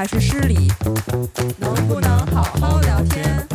[0.00, 0.66] 还是失礼？
[1.58, 3.46] 能不能好好聊天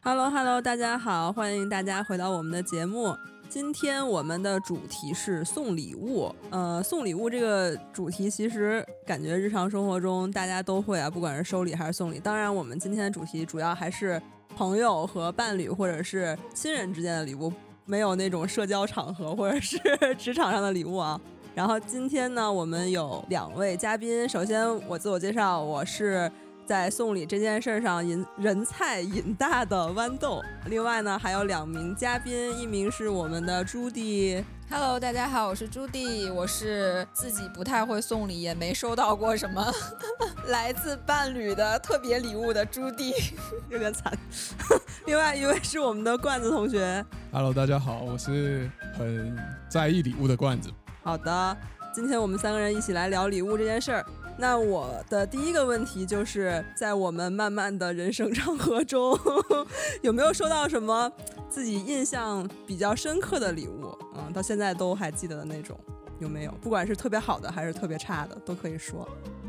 [0.00, 3.14] ？Hello Hello，大家好，欢迎大家回到我们的节目。
[3.50, 6.34] 今天我们的主题是送礼物。
[6.48, 12.18] 呃，送礼物这个主题其实感觉日常生活中大家都会啊，不管是收礼还是送礼。
[12.18, 14.20] 当然，我们今天的主题主要还是
[14.56, 17.52] 朋友和伴侣或者是亲人之间的礼物，
[17.84, 19.78] 没有那种社交场合或者是
[20.16, 21.20] 职场上的礼物啊。
[21.54, 24.26] 然后今天呢，我们有两位嘉宾。
[24.26, 26.30] 首先我自我介绍，我是。
[26.66, 34.42] 在送礼这件事上引人菜引大的豌豆，另外呢还有两名嘉宾，一名是我们的朱棣。
[34.68, 39.64] Hello，大家好，我是朱棣，我是自己不太会送礼，也没收到过什么
[40.48, 43.14] 来自伴侣的特别礼物的朱棣，
[43.70, 44.12] 有点惨。
[45.06, 47.04] 另外一位是我们的罐子同学。
[47.30, 48.68] Hello，大家好，我是
[48.98, 50.68] 很在意礼物的罐子。
[51.04, 51.56] 好的，
[51.94, 54.04] 今天我们三个人一起来聊礼物这件事儿。
[54.38, 59.18] 那我的第一个问题就是在我们漫漫的人生长河中，
[60.02, 61.10] 有没有收到什么
[61.48, 63.96] 自己印象比较深刻的礼物？
[64.14, 65.78] 嗯，到现在都还记得的那种，
[66.18, 66.50] 有没有？
[66.60, 69.08] 不管是特别好的还是特别差的，都可以说。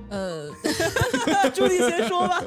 [0.09, 0.49] 呃
[1.53, 2.41] 朱莉先说吧。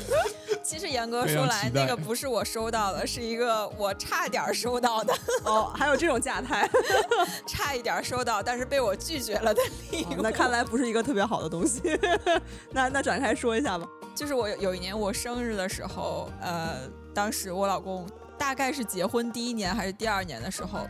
[0.62, 5.14] 其实严格说来，那个不是我收到的，是一个我差点收到的。
[5.44, 6.68] 哦，还有这种假态，
[7.46, 10.20] 差一点收到，但是被我拒绝了的礼物。
[10.22, 11.80] 那看来不是一个特别好的东西。
[12.70, 13.88] 那那展开说一下吧。
[14.14, 16.80] 就是我有一年我生日的时候，呃，
[17.14, 20.86] 当时我老公大概是结婚第一年还是第二年的时候，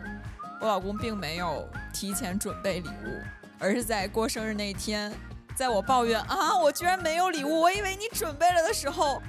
[0.60, 3.20] 我老公并没有提前准备礼物，
[3.58, 5.12] 而是在过生日那一天。
[5.54, 9.20] 在我抱怨啊，我居然没有礼物，我以为你准备了的时候，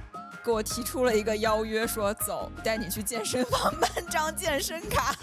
[0.44, 5.16] 给我提出了一个邀约，说走，带你去健身房办张健身卡。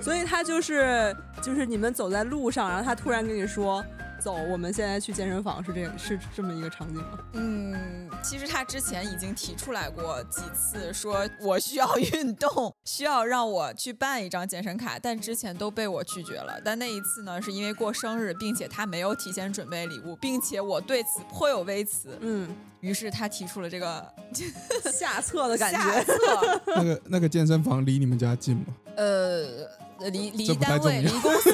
[0.00, 3.84] 所以他就是就是你们走在路上，然后他突然跟你说。
[4.20, 7.18] 走，我们现在去健身房是这是这么一个场景吗？
[7.34, 16.60] 嗯，其实他之前已经提出来过几次，说我需要运动，需要让我去办一张健身卡，但之前都被我拒绝了。
[16.64, 22.18] 但那一次呢，是因为过生日，并且他没有提前准备礼物，并且我对此颇有微词。
[22.20, 22.48] 嗯，
[22.80, 24.04] 于是他提出了这个
[24.92, 25.78] 下策的感觉。
[25.78, 26.60] 下策。
[26.76, 28.64] 那个那个健身房离你们家近吗？
[28.96, 29.87] 呃。
[30.10, 31.52] 离离单位、离公司、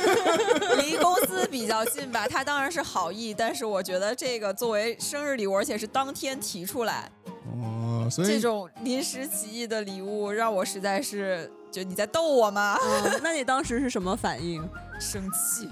[0.83, 2.27] 离公司比较近吧。
[2.29, 7.11] 他当然是好意，但是我觉得这个作为生日礼物，而且是当天提出来，
[7.57, 12.77] 哦，所以这种临时起意的礼物，让我实在是就你在逗我吗？
[13.23, 14.63] 那你当时是什么反应？
[15.01, 15.69] 生气，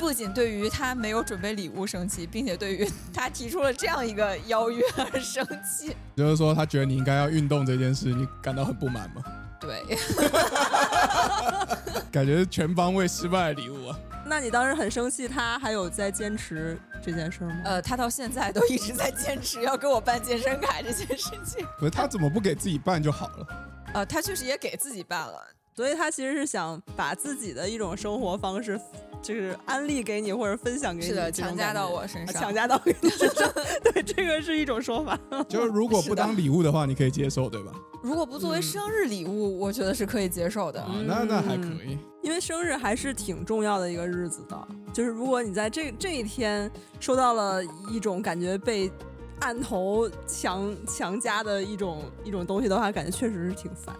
[0.00, 5.94] 不仅对于他没有准备礼物生气，并且对于他提出了这样一个邀约而生气。
[6.16, 9.22] 就是说，他觉得你应该要运动这件事，你感到很不满吗？
[9.60, 9.84] 对，
[12.12, 13.98] 感觉全方位失败的礼物啊。
[14.24, 17.60] 那你当时很生气，他还有在坚持这件事吗？
[17.64, 21.66] 呃，他到现在都一直在坚持要给我办健身卡这件事情。
[21.78, 23.46] 不是他怎么不给自己办就好了？
[23.94, 25.42] 呃，他确实也给自己办了。
[25.74, 28.78] 所以他其实是想把自己的一种生活方式，
[29.22, 33.50] 就是安利给你或者分享给你，是的，强加到我身上，强加到你身上。
[33.92, 35.18] 对，这个是一种说法。
[35.48, 37.72] 就是如果不当礼物的话，你可以接受，对吧？
[38.02, 40.80] 如果不作为生日礼物，我觉得是可以接受的。
[40.80, 44.68] 啊那那还可以，因为生日还是挺重要的一个日子的。
[44.92, 48.90] 就是如果你在这这一天收到了一种感觉被
[49.40, 53.94] 按头强强加的一种一种东西的话，感觉确实是挺烦。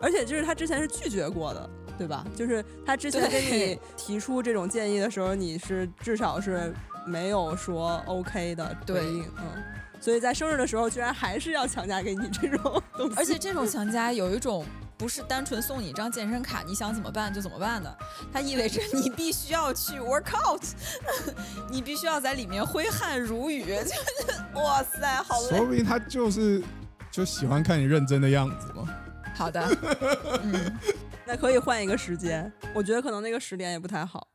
[0.00, 2.24] 而且就是他之前是拒绝过的，对吧？
[2.36, 6.72] 就是他之前跟你提出这种建议的时候，你是至少是
[7.06, 9.62] 没有说 OK 的回应，嗯。
[9.98, 13.16] 所以在生日的时候，居然还是要强加给你这种东西。
[13.16, 14.64] 而且这种强加有一种
[14.98, 17.98] 不是单纯送你一张健身卡，你想怎么办就怎么办的，
[18.30, 20.62] 它意味着你必须要去 work out，
[21.70, 23.64] 你必须要在里面挥汗如雨。
[23.84, 25.56] 就是哇塞，好累。
[25.56, 26.62] 说不定他就是
[27.10, 28.86] 就喜欢看你认真的样子嘛。
[29.34, 29.66] 好的，
[30.44, 30.78] 嗯，
[31.26, 32.50] 那可以换一个时间。
[32.74, 34.28] 我觉得可能那个时点也不太好。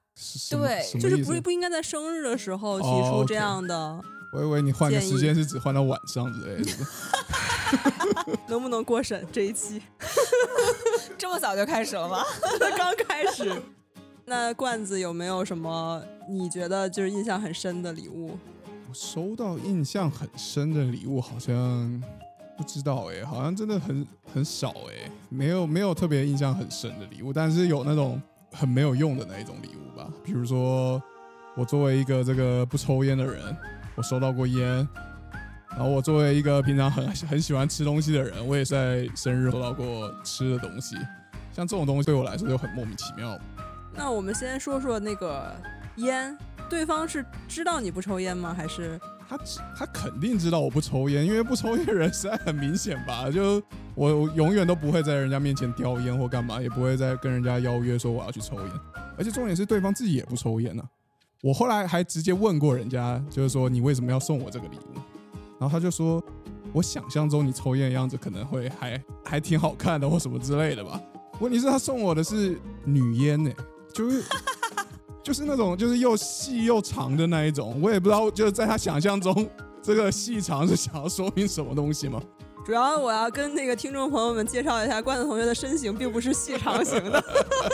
[0.49, 4.01] 对，就是不不应该在生日的时候提出这样的。
[4.33, 6.71] 我以为你换个时间是只换到晚上之类的。
[8.47, 9.81] 能不能过审这一期？
[11.17, 12.23] 这么早就开始了吗？
[12.77, 13.61] 刚开始。
[14.25, 18.37] 那罐子有没有什么你觉得就是印象很深的礼物？
[18.87, 22.01] 我收到印象很深的礼物好像。
[22.61, 28.21] 不知道哎，好像真的很很少哎，没有没有特别印象很深的礼物，但是有那种
[28.51, 30.07] 很没有用的那一种礼物吧。
[30.23, 31.01] 比如说，
[31.57, 33.57] 我作为一个这个不抽烟的人，
[33.95, 34.87] 我收到过烟，
[35.71, 40.95] 然后我作为一个平常很很喜欢吃东西的人，我也是在生日收到过吃的东西。
[41.51, 43.35] 像这种东西对我来说就很莫名其妙。
[43.95, 45.51] 那我们先说说那个
[45.95, 46.37] 烟，
[46.69, 48.53] 对方是知道你不抽烟吗？
[48.55, 49.39] 还是他
[49.73, 53.31] 他肯定知道我不抽烟，因为不抽烟的人实在很明显吧？
[53.31, 53.63] 就
[53.95, 58.71] 我永远都不会在人家面前叼烟或干嘛，也不会再跟人家邀约说我要去抽烟。
[59.17, 60.83] 而且重点是对方自己也不抽烟呢。
[61.41, 64.99] 我后来还直接问过人家，就是说你为什么要送我这个礼物？
[65.57, 66.21] 然后他就说，
[66.73, 70.99] 我想象中你抽烟的样子可能会还还挺好看的或什么之类的吧。
[71.39, 73.49] 问题是，他送我的是女烟呢。
[73.93, 74.23] 就是
[75.23, 79.49] 就是那种就是又细又长的那一种，我也不知道，就是在他想象中，
[79.81, 82.21] 这个细长是想要说明什么东西吗？
[82.63, 87.23] 主要我要跟那个听众朋友们介绍一下，关子同学的身形并不是细长型的，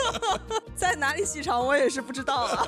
[0.74, 2.66] 在哪里细长我也是不知道啊。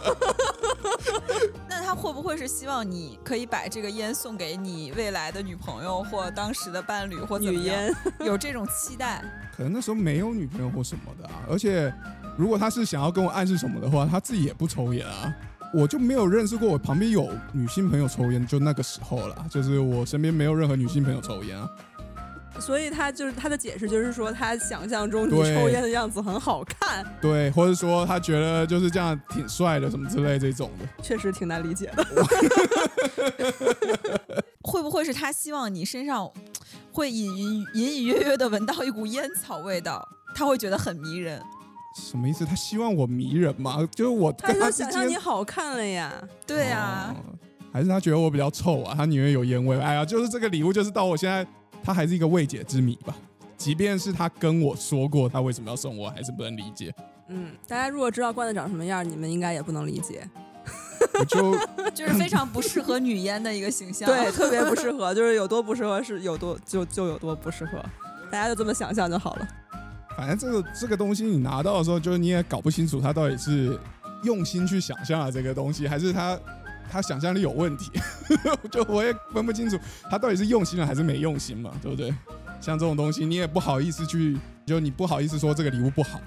[1.66, 7.90] 那他会不会是希望你可以把这个烟送给你未来的女朋友或当时的伴侣或女烟？
[8.20, 9.24] 有这种期待？
[9.56, 11.92] 可能那时候没有女朋友或什么的啊，而且。
[12.40, 15.30] 如果他是想要跟我暗示什么的话，他自己也不抽烟啊，
[15.74, 21.68] 我就没有认识过我旁边有女性朋友抽烟，就那个时候了，就是我身边没有任何女性朋友抽烟啊。
[22.58, 32.06] 所以他就是他的解释就是说，他想象中你抽烟的样子很好看，对，或者说他觉得就是这样挺帅的什么之类这种的，确实挺难理解的。
[34.64, 36.26] 会不会是他希望你身上
[36.90, 41.42] 会隐隐隐隐约约的闻到一股烟草味道，他会觉得很迷人？
[41.94, 42.44] 什么意思？
[42.44, 43.86] 他希望我迷人吗？
[43.94, 46.12] 就是我他他想象你好看了呀？
[46.46, 47.14] 对呀，
[47.72, 48.94] 还是他觉得我比较臭啊？
[48.96, 49.78] 他宁愿有烟味。
[49.80, 51.46] 哎呀，就是这个礼物，就是到我现在，
[51.82, 53.14] 他还是一个未解之谜吧。
[53.56, 56.94] 即便是他跟我说过他为什么要送我，还是不能理解。
[57.28, 60.26] 嗯，大家如果知道罐子长什么样，你们应该也不能理解。
[61.28, 61.56] 就
[61.94, 67.82] 就是非常不适合女烟的一个形象，对，特别不适合，就是有多不适合是有多就就有多不适合，
[68.30, 69.48] 大家就这么想象就好了。
[70.20, 73.78] 反正这个这个东西你拿到的时候，就是你也搞不清楚他到底是
[74.22, 76.38] 用心去想象了这个东西，还是他
[76.92, 77.90] 他想象力有问题，
[78.70, 79.78] 就我也分不清楚
[80.10, 82.14] 他到底是用心了还是没用心嘛，对不对？
[82.60, 84.36] 像这种东西你也不好意思去，
[84.66, 86.20] 就你不好意思说这个礼物不好。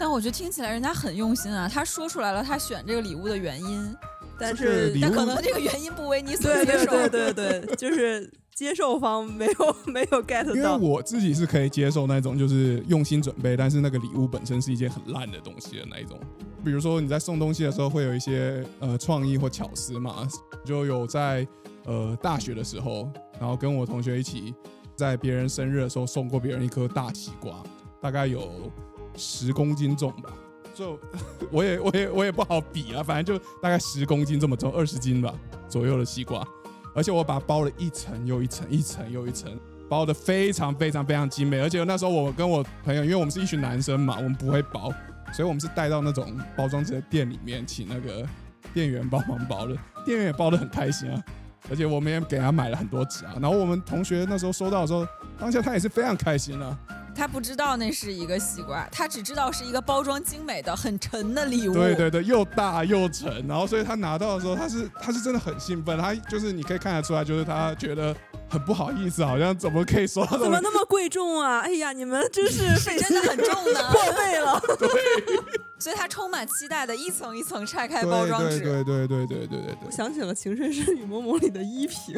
[0.00, 3.94] 但我觉得听起来人家很用心啊，他说出来了他选这个礼物的原因，
[4.38, 8.32] 但是但可能这个原因不为你所接受，对对对对，就是。
[8.54, 16.18] 接受方没有 没有 get 到，因为我自己是可以接受那种就是用心准备，但是那个礼物本身是一件很烂的东西的那一种。
[16.64, 20.28] 比如说你在送东西的时候会有一些呃创意或巧思嘛，
[20.64, 21.46] 就有在
[21.86, 23.10] 呃大学的时候，
[23.40, 24.54] 然后跟我同学一起
[24.94, 27.62] 在别人生日的时候送过别人一颗大西瓜，
[28.00, 28.70] 大概有
[29.16, 30.30] 十公斤重吧，
[30.74, 30.98] 就
[31.50, 35.34] 我也我也我也不好比啊，反正就大概十公斤这么重，二十斤吧
[35.68, 36.46] 左右的西瓜。
[36.94, 39.50] 而且我把它包了一层又一层，一层又一层，
[39.88, 41.60] 包的非常非常非常精美。
[41.60, 44.92] 而且那时候我跟我朋友，因为我们是一群男生嘛，我们不会包，
[45.32, 48.26] 所以我们是带到那种包装纸的店里面，请那个
[48.74, 49.76] 店员帮忙包的。
[50.04, 51.22] 店员也包的很开心啊，
[51.70, 53.34] 而且我们也给他买了很多纸啊。
[53.40, 55.06] 然后我们同学那时候收到的时候，
[55.38, 56.78] 当下他也是非常开心啊。
[57.14, 61.74] 他不知道那是一个西瓜，他只知道是一个包装精美的、很沉的礼物。
[61.74, 68.14] 对对对，又大又沉，然后所以他拿到的时候，他是他是真的很兴奋，他就是你可以看得出来，就是他觉得
[68.48, 70.38] 很不好意思，好像怎么可以收到？
[70.38, 71.60] 怎么那么贵重啊？
[71.60, 74.60] 哎呀，你们真是 真的很重呢，破费了。
[74.78, 74.88] 对，
[75.78, 78.60] 所以他充满期待的一层一层拆开包装纸。
[78.60, 79.76] 对对对对对对对对。
[79.86, 82.16] 我想起了《情深深雨蒙蒙里的依萍。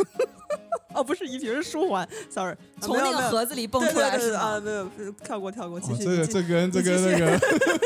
[0.95, 2.09] 哦，不是依萍，是舒缓。
[2.31, 4.89] Sorry，从那个盒子里蹦出来是啊，没有，
[5.25, 5.81] 跳过跳过。
[5.81, 6.05] 继续。
[6.05, 7.41] 这个这跟这跟那个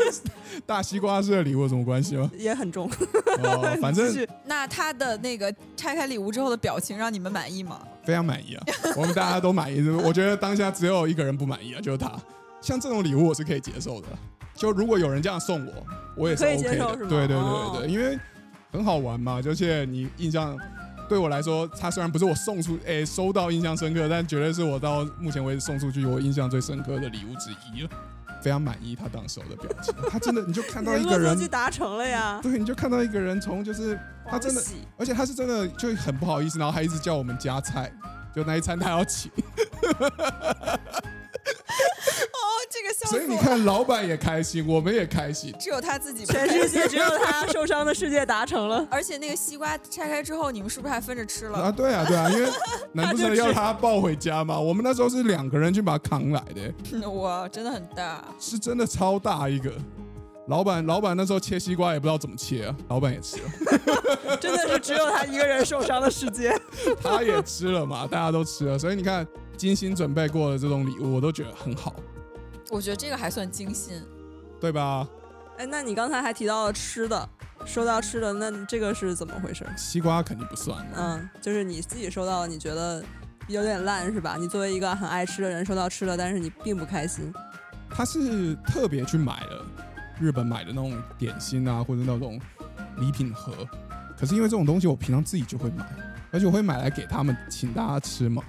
[0.67, 2.31] 大西瓜是礼物有什么关系吗？
[2.37, 2.91] 也很重。
[3.43, 7.81] 哦，反正那他的那个拆开礼物之后的表情让你们满意吗？
[8.05, 9.89] 非常满意啊，我们大家都满意。
[9.89, 12.13] 我觉得当下只有一个人不满意啊，就是他。
[12.61, 14.09] 像这种礼物我是可以接受的，
[14.55, 15.73] 就如果有人这样送我，
[16.15, 16.97] 我也是 OK 的。
[16.97, 18.19] 对对对对对，因为
[18.71, 20.59] 很好玩嘛，而且你印象。
[21.09, 27.91] 对我来说，他虽然不是我送出，哎，收到印象深刻，但绝对是我到目前为止送出去我印象最深刻的礼物之一了。
[28.41, 32.39] 非常满意他当时的表情，他真的，你就看到一个人达成了呀。
[32.41, 33.99] 对，你就看到一个人从就是
[34.31, 34.63] 他真的，
[34.97, 37.93] 而且他是真的就很不好意思，然后还一直叫我们加菜，
[38.33, 39.33] 就那一餐他要请。
[42.71, 48.87] 这个笑，所以你看，老板也开心，我们也开心，只有他自己，全世界只有他受伤的世界达成了。
[48.91, 51.59] 而且那个西瓜拆开之后，你们是不是还分着吃了？
[51.59, 52.49] 啊，对啊，对啊，因为
[52.93, 54.59] 难不成要他抱回家吗？
[54.59, 57.09] 我们那时候是两个人去把它扛来的。
[57.11, 59.73] 哇，真的很大，是真的超大一个。
[60.49, 66.59] 老板老板那时候切西瓜也不知道怎么切啊，老板也吃了，真的是只有他一个人受伤的世界。
[67.03, 69.27] 他也吃了嘛，大家都吃了，所以你看
[69.59, 71.95] 精心准备过的这种礼物，我都觉得很好，
[72.71, 74.03] 我觉得这个还算精心。
[74.61, 75.09] 对吧？
[75.57, 77.29] 哎，那你刚才还提到了吃的，
[77.65, 79.65] 收到吃的，那这个是怎么回事？
[79.77, 83.01] 西瓜肯定不算嘛，嗯，就是你自己收到了，你觉得
[83.47, 84.37] 有点烂是吧？
[84.37, 87.33] 你作为一个很爱吃的人，收到吃的，但是你并不开心。
[87.89, 89.65] 他是特别去买了
[90.21, 92.41] 日本买的那种点心啊，或者那种
[92.97, 93.53] 礼品盒。
[94.19, 95.87] 可是因为这种东西，我平常自己就会买，
[96.33, 98.43] 而且我会买来给他们，请大家吃嘛。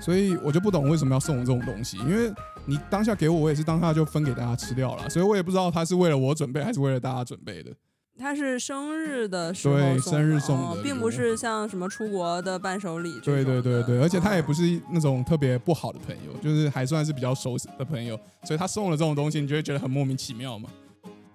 [0.00, 2.32] 所以我就不懂为什么要送我这种东西，因为
[2.66, 7.70] 你当下给我，我也是当下就分给大家吃掉了，所以我也不知道他是为了我准备还是为了大家准备的。
[8.16, 13.44] 他是生日的时候对生日送的哦并不是像什么出国的伴手礼这对。
[13.44, 20.68] 对对对，而且他也不哦是那种特别不好的朋友，就是还算是比较熟的朋友，所以他送了这种东西，你就会觉得很莫名其妙嘛。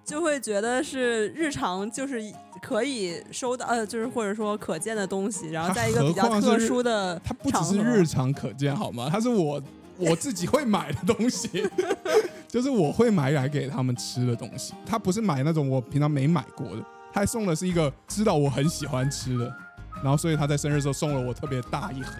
[0.02, 2.20] 就会觉得是日常就是
[2.62, 9.08] 可以收到，呃，就是或者说可见的东西，然后它在一个比较特殊的它不只是日常可见好吗？
[9.12, 9.62] 它是我
[10.00, 11.68] 我自己会买的东西，
[12.48, 14.74] 就是我会买来给他们吃的东西。
[14.86, 19.54] 他不是买那种我平常没买过的，他还送的是一个知道我很喜欢吃的，
[20.02, 22.14] 然后所以他在生日的时候送了我特别大一盒。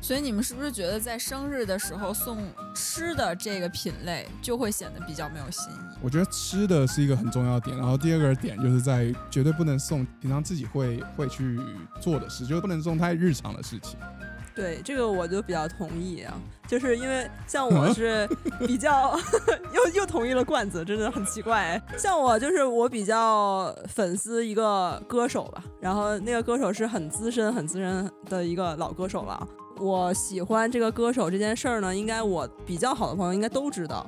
[0.00, 2.38] 所以你们是不是觉得在生日的时候送
[2.72, 5.76] 吃的这个品类就会显得比较没有新意？
[6.00, 11.58] 我觉得吃的是一个很重要的点，然后第二个点就是在于绝对不能送平常自己会会去
[12.00, 13.98] 做的事，就是不能送太日常的事情。
[14.58, 16.34] 对这个我就比较同意啊，
[16.66, 18.28] 就是因为像我 是
[18.66, 19.16] 比较
[19.72, 21.80] 又又同意了罐子，真的很奇怪。
[21.96, 29.46] 像我就是我比较粉丝一个歌手吧，然后那个歌手是很资深很资深的一个老歌手了啊。
[29.78, 34.04] 我喜欢这个歌手这件事儿呢，应该我比较好的朋友应该都知道。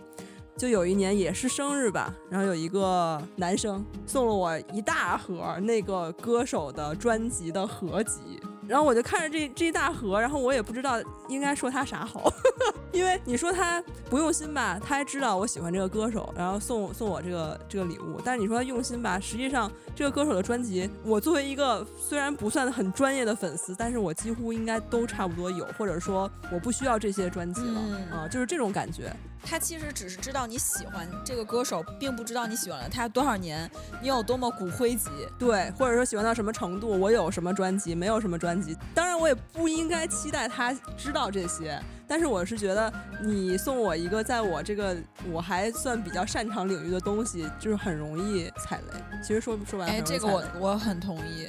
[0.56, 8.38] 就有一年也是生日吧，然后有一个男生送了我一大盒那个歌手的专辑的合集，
[8.70, 10.94] 然后我就看着这这一大盒，然后我也不知道
[11.26, 12.32] 应该说他啥好，
[12.92, 29.12] 因为你说他不用心吧，他还知道我喜欢这个歌手，然后送送我这个这个礼物，但是你说他用心吧，实际上这个歌手的专辑，我作为一个虽然不算很专业的粉丝，但是我几乎应该都差不多有，或者说我不需要这些专辑了，嗯啊，就是这种感觉。
[29.42, 33.70] 他其实只是知道你喜欢这个歌手，并不知道你喜欢了他多少年，
[34.00, 35.10] 你有多么骨灰级。
[35.38, 38.76] 对，或者说喜欢到什么程度，我有什么专辑，没有什么专辑。
[38.94, 42.92] 当然，我也不应该期待他知道这些，但是我是觉得
[43.22, 44.96] 你送我一个在我这个
[45.32, 49.20] 我还算比较擅长领域的东西，就是很容易踩雷。
[49.22, 51.48] 其实说说白了，哎，这个我我很同意。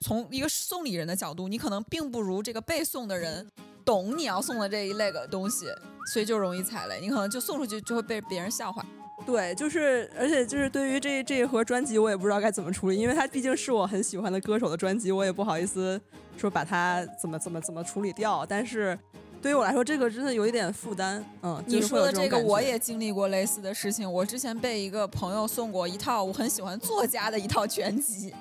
[0.00, 3.50] 从一个送礼人的角度，你可能并不如这个被送的人
[3.84, 5.66] 懂你要送的这一类个东西，
[6.06, 7.00] 所以就容易踩雷。
[7.00, 8.84] 你可能就送出去就会被别人笑话。
[9.24, 16.00] 对，就是而且就是对于这这一盒专辑，我也不知道该怎么处理，因为它毕竟是我很喜欢的歌手的专辑，我也不好意思
[16.36, 18.44] 说把它怎么怎么怎么处理掉。
[18.46, 18.96] 但是
[19.40, 21.24] 对于我来说，这个真的有一点负担。
[21.42, 24.10] 嗯，你说的这个，我也经历过类似的事情。
[24.10, 28.34] 我之前被一个朋友送过一套我很喜欢作家的一套全集。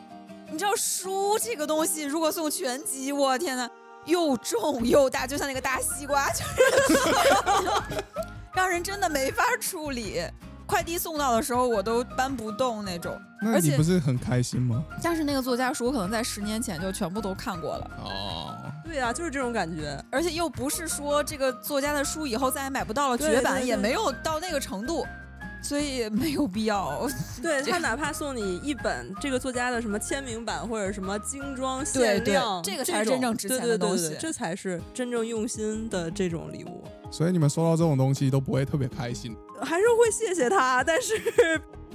[0.51, 3.69] 你知道书这个东西，如果送全集，我天呐，
[4.05, 8.03] 又重又大，就像那个大西瓜，就是
[8.55, 10.23] 让人真的没法处理。
[10.67, 13.15] 快递送到的时候，我都搬不动那种。
[13.39, 14.83] 那你而且不是很开心吗？
[15.03, 20.03] 但是那个作家书，我可能在十年前就全部都看过了，哦，对啊、就是这种感觉。
[20.09, 25.05] 而且又不是说这个作家的书以后再也买不到了，绝版也没有到那个程度，
[25.65, 27.07] 所以没有必要。
[27.41, 36.83] 对他哪怕送你一本这个作家的什么签名版或者什么精装对对限量，这个才是真正值钱的对对对东西对对这才是真正用心的这种礼物。
[37.11, 39.35] 所以你们收到这种东西都不会特别开心。
[39.61, 41.13] 还是会谢谢他，但是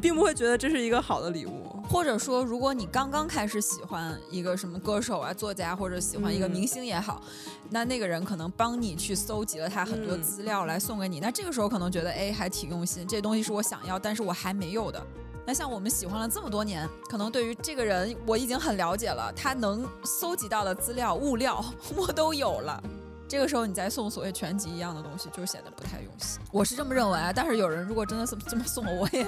[0.00, 1.66] 并不会觉得这是一个好的礼物。
[1.88, 7.20] 或者说，如果你刚刚开始喜欢一个什么歌手啊、作家，或者喜欢一个嗯明星也好，
[7.68, 15.04] 那那个人可能帮你去搜集了他很多嗯资料来送给你，那这个时候可能觉得，哎，还挺用心，这东西是我想要，但是我还没有的。
[15.44, 21.64] 那像我们喜欢了这么多年，可能对于这个人我已经很了解了，他能搜集到的资料、物料
[21.96, 22.80] 我都有了。
[23.26, 26.40] 这个时候你再送所谓全集一样的东西，就显得不太用心。
[26.52, 29.24] 我是这么认为啊，但是有人如果真的这么这么送我，我也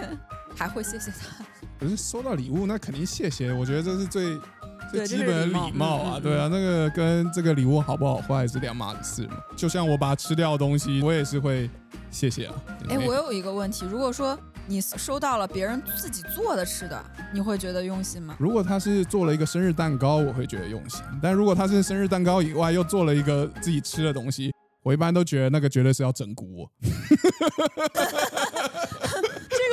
[0.56, 1.44] 还会谢谢他。
[1.78, 3.52] 可是收到礼物，那肯定谢谢。
[3.52, 4.38] 我觉得这是最
[4.90, 9.36] 最基本的礼貌啊，对啊，那个跟这个礼物好不好坏是两码子事嘛。
[9.56, 11.70] 就像我把它吃掉的东西，我也是会
[12.10, 12.54] 谢谢啊。
[12.88, 17.02] 哎，我有一个问题，如果说你收到了别人自己做的吃的，
[17.34, 18.36] 你会觉得用心吗？
[18.38, 24.54] 如果他是做了一个生日蛋糕，我会觉得用心；但如果他是生日蛋糕以外又做了一个自己吃的东西，
[24.84, 26.70] 我一般都觉得那个绝对是要整蛊我。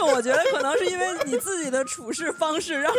[0.06, 2.94] 我觉得可能是因为你自己的处事方式让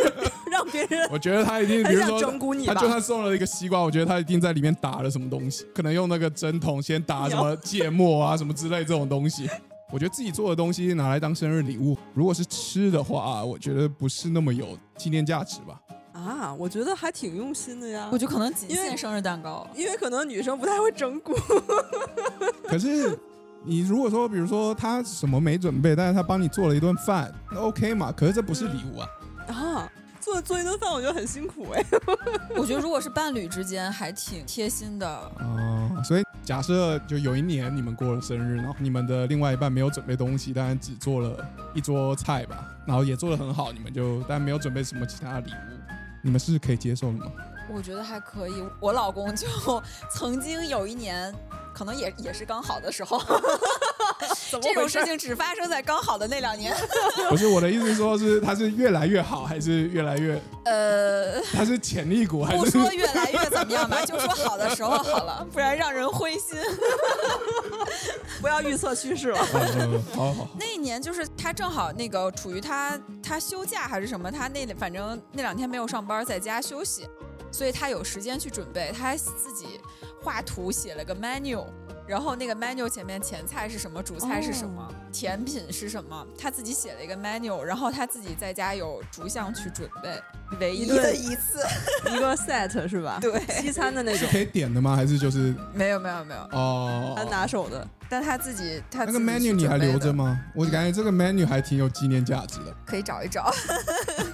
[0.50, 2.88] 让别人我觉得他一定，比如说整蛊你吧他就。
[2.88, 9.48] 算送了一个西瓜，我觉得他一定在里面打了什么东西，可能用那个针筒先打什么芥末啊什么之类这种东西。
[9.92, 15.80] 我觉得自己做的东西拿来当生日礼物，如果是吃的话，我觉得不是那么有纪念价值吧。
[16.12, 18.08] 啊，我觉得还挺用心的呀。
[18.12, 19.66] 我觉得可能仅因为限生日蛋糕。
[19.74, 21.34] 因为可能女生不太会整蛊，
[22.68, 23.18] 可是
[23.64, 28.10] 你如果说，比如说他什么没准备，但是他帮你做了一顿饭，那 OK 嘛？
[28.10, 29.08] 可是这不是礼物啊。
[29.48, 31.84] 啊，做做一顿饭我觉得很辛苦哎。
[32.56, 35.06] 我觉得如果是伴侣之间，还挺贴心的。
[35.40, 45.78] 哦，所以假设就有一年你们过了生日，然后你们的另外一半没有准备东西，但是只做了一桌菜吧，然后也做的很好，你们就但没有准备什么其他的礼物，
[46.22, 47.26] 你们是可以接受的吗？
[47.72, 48.64] 我觉得还可以。
[48.80, 49.46] 我老公就
[50.12, 51.32] 曾经有一年，
[51.72, 53.20] 可能也也是刚好的时候，
[54.60, 56.74] 这种事情只发生在刚好的那两年。
[57.30, 66.58] 不是我的意思，说是他是越来越好，还是越来越呃，他是潜力股，还是不说越来越怎么样吧，就说好的时候好了，不然让人灰心。
[68.40, 69.38] 不要预测趋势了。
[70.14, 77.06] 好好，那一年就是他正好那个处于他他休假还是什么，他那反正那两天没有上班，在家休息，
[77.50, 79.80] 所以他有时间去准备，他还自己
[80.22, 81.64] 画图写了个 menu。
[82.06, 90.20] 然后那个 menu 前面前菜是什么，主菜是什么，甜品是什么，他自己写了一个 menu，然后他自己在家有逐项去准备，
[90.58, 91.64] 唯一的一次，
[92.10, 93.18] 一个 set 是吧？
[93.22, 94.96] 对，西餐的那种，可以点的吗？
[94.96, 97.14] 还是就是没有没有没有，哦？
[97.16, 97.86] 他拿手的。
[98.10, 100.38] 但他自己他那个 menu 你还留着吗？
[100.54, 102.74] 我感觉这个 menu 还挺有纪念价值的。
[102.84, 103.54] 可以找一找。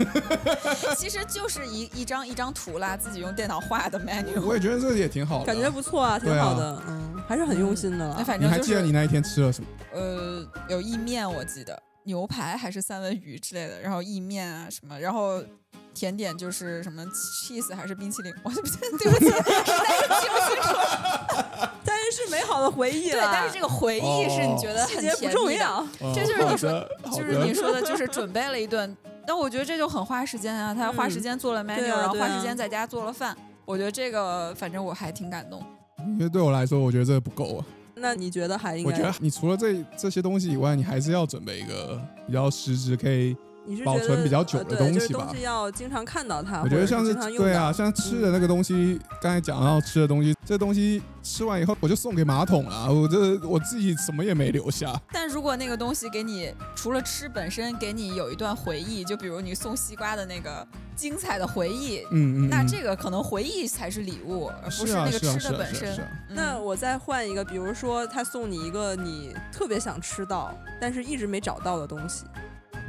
[0.97, 4.40] 其实就是一一张一张图啦，自己用电脑画的 menu。
[4.40, 8.25] 我也觉得这个也挺好的，感觉不错啊，挺好的，嗯，还是很用心的那了。
[8.25, 9.68] 反正就是记得你那一天吃了什么？
[9.92, 15.42] 呃有意面，我记得牛排还是三文鱼之类的，然后意面啊什么，然后。
[15.95, 20.68] 甜点就是什么 cheese 还是冰淇淋，我对不起，对不起，实在是记不清楚。
[21.83, 25.79] 但 是是美好的回忆对，但是这个回忆是你觉得很细节不甜蜜的，重要。
[26.00, 28.96] 哦这就是你说就是你说的，就是准备了一顿。
[29.26, 33.37] 但我觉得这就很花时间啊，他花时间做了 menu，、然后花时间在家做了饭。
[33.64, 35.61] 我觉得这个反正我还挺感动。
[35.98, 37.64] 因为对我来说，我觉得这个不够啊。
[37.96, 38.90] 那你觉得还应该？
[38.90, 43.37] 我觉得你除了这这些东西以外，你还是要准备一个比较实质可以。
[43.85, 54.94] 保你是觉得存比较久的呃对东西吧就是东西要经常看到它，我觉得像是对啊，像吃的那个东西，刚才讲到吃的东西，这东西吃完以后我就送给马桶了，我这我自己什么也没留下。
[55.12, 65.94] 但如果那个东西给你除了吃本身给你有一段回忆，就比如你送西瓜的那个精彩的回忆，嗯嗯，嗯那这个可能回忆才是礼物，而不是啊那个吃的本身。
[65.94, 72.24] 是啊啊嗯那我再换一个，比如说他送你一个你特别想吃到，但是一直没找到的东西，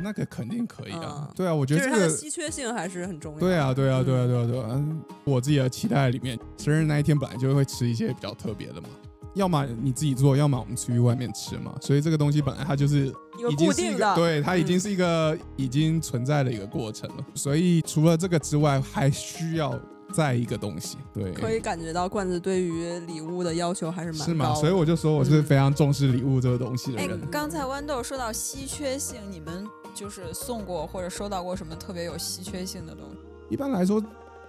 [0.02, 1.34] 那个肯定可以啊嗯。
[1.36, 2.18] 对啊，我觉就是它的得这个。
[2.18, 3.40] 稀缺性还是很重要。
[3.40, 4.68] 对啊，对啊，嗯对啊，对啊，对啊！
[4.72, 8.90] 嗯我自己的期待里面，生日那一天本来就会吃一些比较特别的嘛，
[9.34, 11.76] 要么你自己做，要么我们出去外面吃嘛。
[11.82, 13.08] 所以这个东西本来它就是
[13.38, 17.26] 一个已经是一个固定的，对，它已经嗯是一个已经存在的一个过程了。
[17.36, 19.78] 所以除了这个之外，还需要
[20.14, 20.98] 再一个东西。
[21.14, 24.56] 对，可以感觉到罐子对于礼物的要求还是蛮是吗？
[24.56, 33.18] 所以我就说我是嗯非常重视礼物这个东西的哎人。，刚才豌豆说到稀缺性，你们就是送过或者收到过什么特别有稀缺性的东西？
[33.50, 34.00] 一般来说，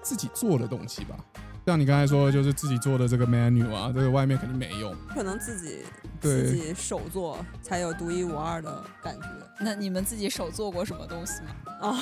[0.02, 1.16] 自己做的东西吧，
[1.64, 4.94] 像你刚才说的，就是自己做的这个 menu 啊，这个外面肯定没用。
[5.14, 5.78] 可能自己
[6.20, 9.26] 自己手做才有独一无二的感觉。
[9.58, 11.48] 那你们自己手做过什么东西吗？
[11.80, 11.96] 哦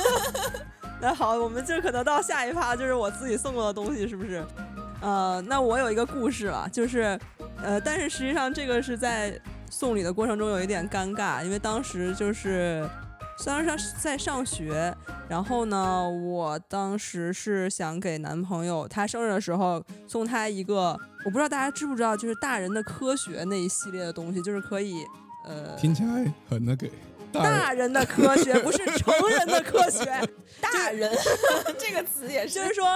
[0.98, 4.42] 那好，我们就可能到下一趴，就是我自己送过的东西，是不是？
[5.02, 7.18] 呃，那我有一个故事了，就是，
[7.62, 9.38] 呃，但是实际上这个是在
[9.70, 12.88] 送礼的过程中有一点尴尬，因为当时就是
[13.44, 14.94] 当时上在上学，
[15.28, 25.04] 然后呢，我当时是想给男朋友他生日的时候送他一个，我不知道大家知不知道，就是大人的科学那一系列的东西，就是可以，
[25.44, 26.88] 呃，听起来很那个。
[27.32, 30.06] 大人的科学，不是成人的科学。
[30.58, 31.12] 大人
[31.76, 32.86] 这个词也就是说，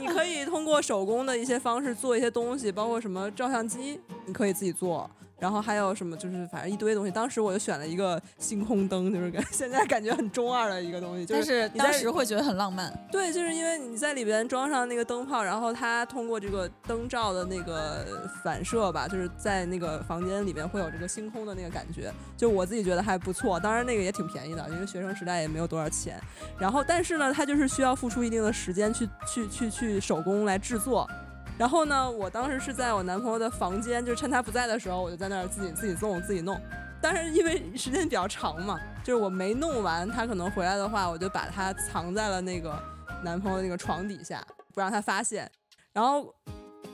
[0.00, 5.08] 你可以通过手工的一些方式做一些东西，包括什么照相机，你可以自己做。
[5.38, 7.10] 然后还有什么，就是反正一堆东西。
[7.10, 11.26] 当时我就选了一个星空灯，就是感 现在感觉很中二的一个东西。
[11.26, 12.92] 就但是当时会觉得很浪漫。
[13.10, 18.06] 对，就是因为你在里边装上那个灯泡，然后它通过这个灯罩的那个
[18.42, 22.12] 反射吧，就是在那个房间里面会有这个星空的那个感觉。
[22.36, 26.18] 就我自己觉得还不错，当然那个也挺便宜的，因为学生时代也没有多少钱。
[26.58, 31.08] 然后但是呢，它就是需要付出一定的时间去去去去手工来制作。
[31.56, 36.60] 然后呢，我当时是在我男朋友的房间，就趁他不在的时候，我就在那儿自己自己弄自己弄。
[37.00, 42.76] 但是因为时间比较长嘛，就是我没弄完，他可能回来的话，我就把它藏在了那个
[43.22, 45.48] 男朋友那个床底下，不让他发现。
[45.92, 46.34] 然后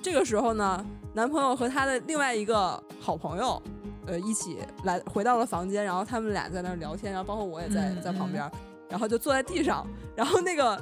[0.03, 3.62] 这个时候呢，男朋友和他的另外一个好朋友，
[4.07, 8.51] 呃，一起来回到了房间，然后他们俩在那儿聊天，然后包括我也在在旁边，
[8.90, 10.79] 然后就坐在地上，然后那个。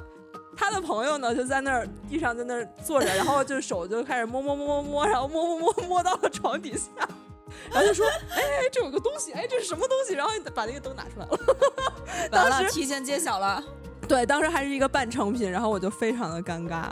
[0.57, 7.07] 他的朋友呢，就在那儿地上在那儿坐着，然后就手就开始摸摸摸摸摸，然后摸摸摸摸到了床底下，
[7.71, 11.39] 然后就说：“哎，这有个东西，哎，这是什么东西？”然后把那个灯拿出来了。
[12.31, 13.63] 完了，当时提前揭晓了。
[14.07, 16.85] 对，当时还是一个半成品，然后我就非常的尴尬。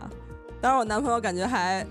[0.62, 1.86] 当时我男朋友感觉还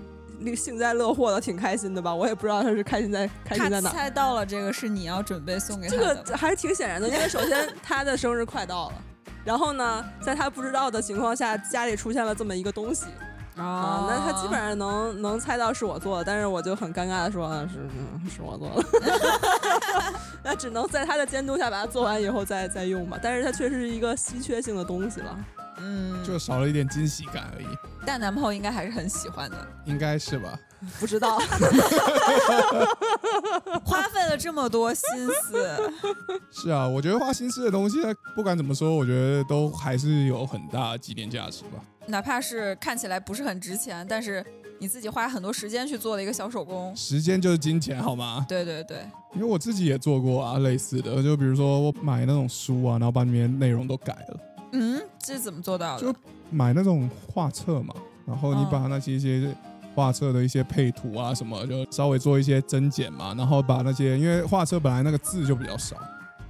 [0.55, 2.13] 幸灾乐祸的，挺开心的吧？
[2.13, 3.93] 我也不知道他是开心在开心在哪儿。
[3.93, 8.95] 猜到了这个是你要准备送给他的这，个还是挺显然的，因为首先他的生日快到了，
[9.47, 13.05] 然后呢，在他不知道的情况下，家里出现了这么一个东西
[13.55, 18.67] 啊、啊那他基本上能能猜到是我做的，但是我就很尴尬的说，是是我做
[18.99, 19.09] 的，
[20.43, 23.17] 那只能在他的监督下把它做完以后再再用吧。
[23.21, 25.37] 但是它确实是一个稀缺性的东西了。
[25.77, 27.65] 嗯，就少了一点惊喜感而已，
[28.05, 30.57] 但男朋友应该还是很喜欢的，应该是吧？
[30.99, 31.39] 不知道，
[33.83, 35.03] 花费了这么多心
[35.43, 35.91] 思，
[36.51, 37.97] 是啊，我觉得花心思的东西，
[38.35, 41.79] 不管怎么说，我觉得都还是有很大的纪念价值吧。
[42.05, 44.45] 哪怕是看起来不是很值钱，但是
[44.79, 46.95] 你自己花很多时间去做的一个小手工。
[46.95, 48.45] 时间就是金钱，好吗？
[48.47, 48.99] 对对对，
[49.33, 54.39] 因为我自己也做过啊，类似的，就比如说我买那种书啊，然后把里面内容都改了，
[54.71, 56.19] 嗯，这是怎么做到的就？
[56.49, 57.93] 买那种画册嘛，
[58.25, 59.53] 然后你嗯把那些一些
[59.93, 65.97] 画册的一些配图啊什么，就稍微做一些增减嘛，然后把那些因为画册本来那个字就比较少，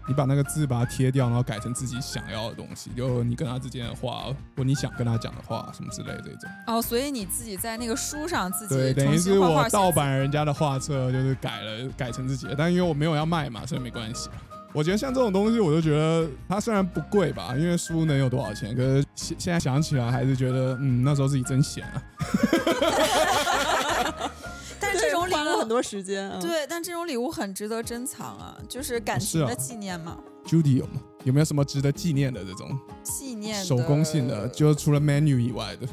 [0.07, 4.25] 你把那个字把它贴掉，然后改成自己想要的东西，就你跟他之间的话，
[4.55, 6.49] 或你想跟他讲的话什么之类的这种。
[6.67, 14.29] 哦，所以你自己在那个书上自己对，等于是我盗版人家的画册，就是改了改成自己的，但因为我没有要卖嘛，所以没关系。
[14.77, 18.75] 我觉得像这种东西，我就觉得它虽然不贵吧，因为书能有多少钱？
[18.75, 22.03] 可是现现在想起来，还是觉得嗯，那时候自己真闲啊。
[24.79, 26.29] 但是这种礼物，花了很多时间。
[26.29, 31.01] 嗯，对，但这种礼物很值得珍藏啊，就是感情的纪念嘛，Judy 有吗？
[31.23, 34.47] 有没有什么值得纪念的这种纪念手工性的？
[34.49, 35.87] 就除了 menu 以外的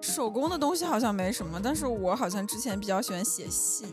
[0.00, 3.86] 手工的东西好像没什么，但是我好像之前比较喜欢写信，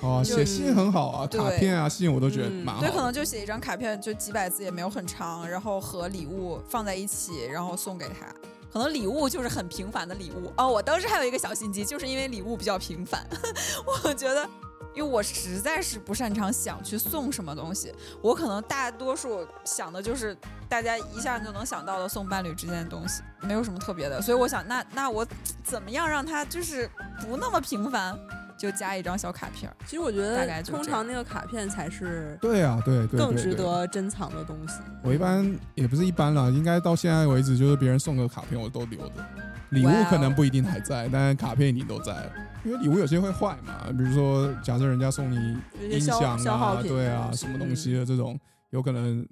[0.00, 3.00] 哦，写信很好啊，卡片啊、信我都觉得嗯蛮好对，可。
[3.00, 8.26] 能就写一张卡片，就几百字也没有很长，然后和礼物放在一起，然后送给他。
[8.72, 10.68] 可能礼物就是很平凡的礼物哦。
[10.68, 13.26] 我当时还有一个小心机，就是因为礼物比较平凡，
[14.04, 14.48] 我觉得，
[14.94, 20.36] 因为我实在是不擅长想去送什么东西，我可能大多数想的就是
[20.68, 24.22] 大家一下就能想到的送伴侣之间的东西，没有什么特别的。
[24.22, 25.26] 所以我想，那那我
[25.64, 26.88] 怎么样让他就是
[27.22, 28.16] 不那么平凡，
[28.60, 29.74] 就加一张小卡片儿。
[29.86, 34.80] 其实我觉大概得就这样通常那个卡片才是对啊，对对，更值得珍藏的东西。
[35.02, 39.24] 我一般也不是一般啦，应该到现在为止，就是别人送的卡片我都留着，
[39.70, 42.32] 礼物可能不一定还在，但是卡片一定都在了。
[42.62, 49.26] 因为礼物有些会坏嘛，比如说假设人家送你音响啊，对啊，什么东西的这种，有可能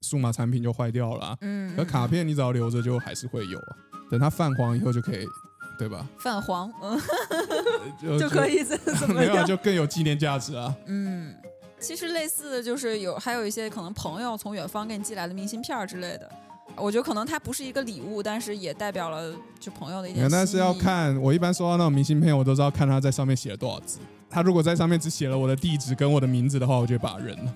[0.00, 3.76] 数码产品就坏掉了啊、嗯，可卡片你只要留着就还是会有啊，
[4.10, 5.26] 等它泛黄以后就可以，
[5.80, 6.06] 对吧？
[6.18, 7.00] 泛黄，嗯。
[7.98, 9.46] 就 就可以怎怎么没有啊样？
[9.46, 10.74] 就更有纪念价值啊。
[10.84, 11.34] 嗯，
[11.78, 16.30] 其实类似的就是有还有一些可能朋友从远方给你寄来的明信片儿之类的，
[16.76, 20.28] 我觉得可能它不是一个礼物，但是也代表了就朋友的一点。
[20.30, 23.98] 但是要，看，我一般收到那种明信片，我都知道看他在上面写了多少字。
[24.28, 27.54] 他如果在上面只写了我的地址跟我的名字的话，我就会把它扔了。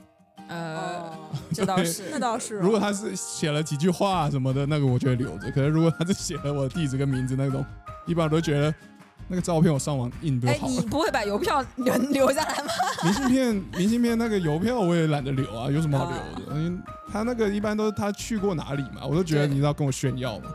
[0.49, 1.13] 呃，哦，
[1.55, 2.61] 这倒是，那倒是哦。
[2.63, 5.51] 如果他是写了几句话什么的，那个我就会留着。
[5.51, 7.65] 可是如果他是写了我的地址跟名字那种，
[8.07, 8.75] 一般我都觉得
[9.29, 10.81] 那个照片我上网印不就哎，好了你。
[10.83, 12.71] 不会把邮票留留下来吗？
[13.05, 16.55] 明信片，明信片那个邮票我也懒得留啊，有什么好留的？
[16.61, 16.81] 因为
[17.13, 20.51] 他那个一般都是他去过哪里嘛，我都觉得你要跟我炫耀嘛。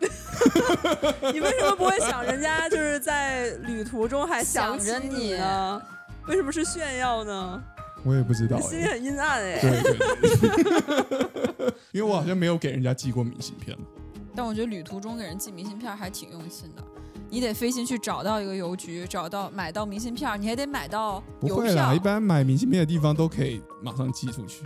[1.32, 5.80] 你为什么不会想人家就是在旅途中还想着你呢？
[6.26, 7.62] 为什么是炫耀呢？
[8.04, 8.62] 我也不知道、欸。
[8.62, 9.58] 心里很阴暗哎。
[9.60, 13.74] 对对对， 因为我好像没有给人家寄过明信片。
[14.34, 16.82] 但我觉得旅途中给人寄明信片还挺用心的。
[17.30, 21.98] 你得费心去找到一个邮局，找到买到明信片，你还得买到邮不会啦，一。
[21.98, 24.62] 般买明信片的地方都可以马上寄出去，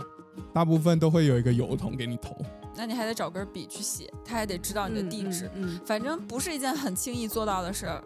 [0.53, 2.35] 大部分都会有一个邮筒给你投。
[2.75, 5.49] 那你还得找根笔去写，他还得知道你的地址。
[5.55, 8.03] 嗯，嗯反正不是一件很轻易做到的事儿。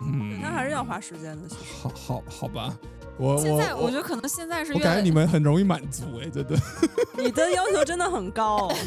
[0.00, 1.48] 嗯，那还是要花时间的。
[1.82, 2.74] 好好好吧，
[3.18, 6.56] 我现在我我觉得可能现在是我越来，感觉你们很容易满足哎、真的。
[7.16, 8.72] 你的要求真的很高。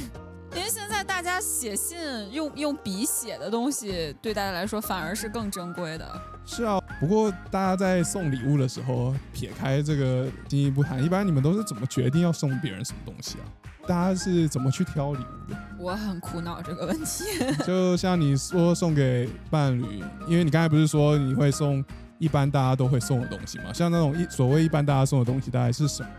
[0.53, 1.97] 因为现在大家写信
[2.31, 6.21] 用用笔写的东西，对大家来说反而是更珍贵的。
[6.45, 13.45] 是啊，不过大家在送礼物的时候，撇开这个进一步谈，一般你们都是怎么决定要送别人什么东西啊？
[13.87, 15.57] 大家是怎么去挑礼物的？
[15.79, 17.23] 我很苦恼这个问题。
[17.65, 21.83] 就像你说送给伴侣，因为你刚才不是说你会送
[22.17, 23.71] 一般大家都会送的东西吗？
[23.73, 26.09] 像那种一所谓一般大家送的东西，大概是什么？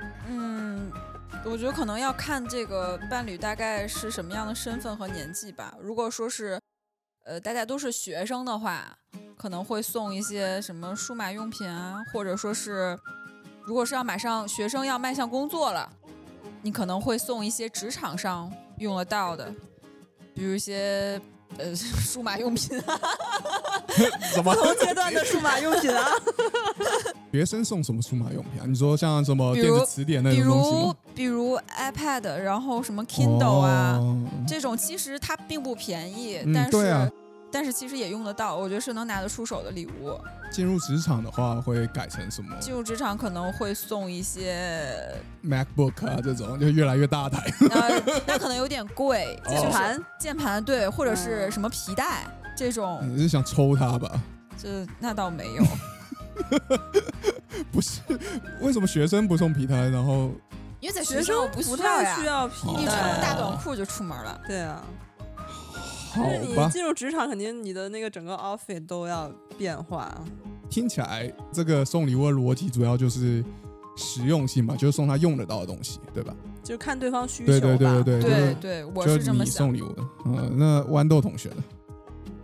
[1.45, 5.75] 我觉得可能要看这个伴侣大概是什么样的身份和年纪吧。
[5.81, 6.59] 如果说是
[7.25, 8.97] 呃大家都是学生的话，
[9.37, 12.99] 可能会送一些什么数码用品啊，或者说是
[13.65, 15.93] 如果是要马上学生要迈向工作了。
[16.65, 19.53] 你可能会送一些职场上用得到的，
[20.33, 21.21] 比如一些
[21.59, 22.99] 呃 数码用品啊，
[24.33, 26.09] 什么不同阶段的数码用品啊？
[27.33, 28.65] 学生送什么数码用品啊？
[28.69, 30.95] 你说像什么电子词典那比种东西如吗？
[31.15, 37.13] 比如 iPad，然后什么 Kindle 啊，哦这种其实它并不便宜，嗯但是、
[37.53, 40.19] 但是其实也用得到，我觉得是能拿得出手的礼物。
[40.51, 47.53] 进入职场的话，会改成什么进入职场可能会送一些，MacBook 啊这种，就越来越大台。
[47.61, 47.89] 那，
[48.27, 54.11] 那可能有点贵，键盘键盘对，或者是嗯什么皮带这种，你是想抽它吧？
[54.61, 55.65] 这那倒没有。
[57.71, 58.01] 不是，
[58.61, 59.89] 为什么学生不送皮带？
[59.89, 60.31] 然后
[60.81, 64.41] 因为在学生不不需要呀太需，要皮哦一穿大短裤就出门了。
[64.47, 64.83] 对啊，
[66.13, 66.23] 好
[66.55, 70.25] 吧，进入职场，肯定你的那个整个 outfit 都要变化啊。
[70.69, 73.45] 听起来这个送礼物的逻辑主要就是
[73.97, 76.35] 实用性嘛，就是送他用得到的东西，对吧？
[76.63, 78.03] 就看对方需求对吧。
[78.03, 79.75] 对对对对对，我是这么想送。
[79.75, 80.03] 礼物的。
[80.27, 81.65] 嗯，那豌豆同学呢？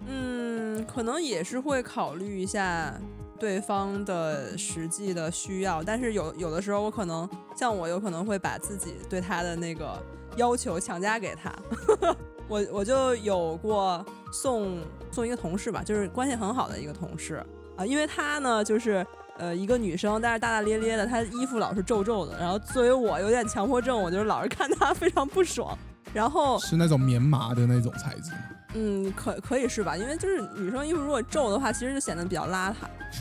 [0.06, 2.98] 嗯，可能也是会考虑一下
[3.38, 10.02] 对方的实际的需要，但是有有的时候我可能像我有可能会把自己对他的那个
[10.36, 11.54] 要求强加给他。
[12.48, 14.80] 我我就有过送
[15.12, 17.44] 送一个同事吧，就是关系很好的一个同事
[17.76, 19.06] 啊，因为她呢就是
[19.36, 25.76] 呃一个女生，但是大大咧咧的，她衣服老是皱皱的，然后作为我有点强迫症，我就是老是看她非常不爽，
[26.12, 28.32] 然后是那种棉麻的那种材质。
[28.74, 29.96] 嗯，可可以是吧？
[29.96, 32.74] 因为就是女生衣服如果皱的话，其实就显得比较邋遢。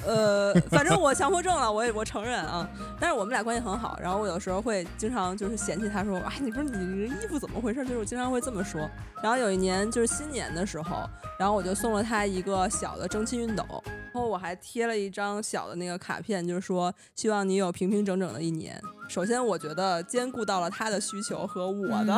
[0.05, 2.69] 呃，反正我强迫症了，我也我承认啊。
[2.99, 6.71] 但是我们俩关系很好，然后我有时候会经常就是嫌弃他说，哎，你说你
[7.07, 7.85] 这衣服怎么回事？
[7.85, 8.89] 就是我经常会这么说。
[9.23, 13.63] 然后有一年就是新年的时候，然后我就送了他一个小的蒸汽熨斗，
[14.17, 18.81] 后我还贴了一张小的那个卡片，就是说希望你有平平整整的一年。
[19.07, 22.13] 首先，我觉得兼顾到了他的需求和我的。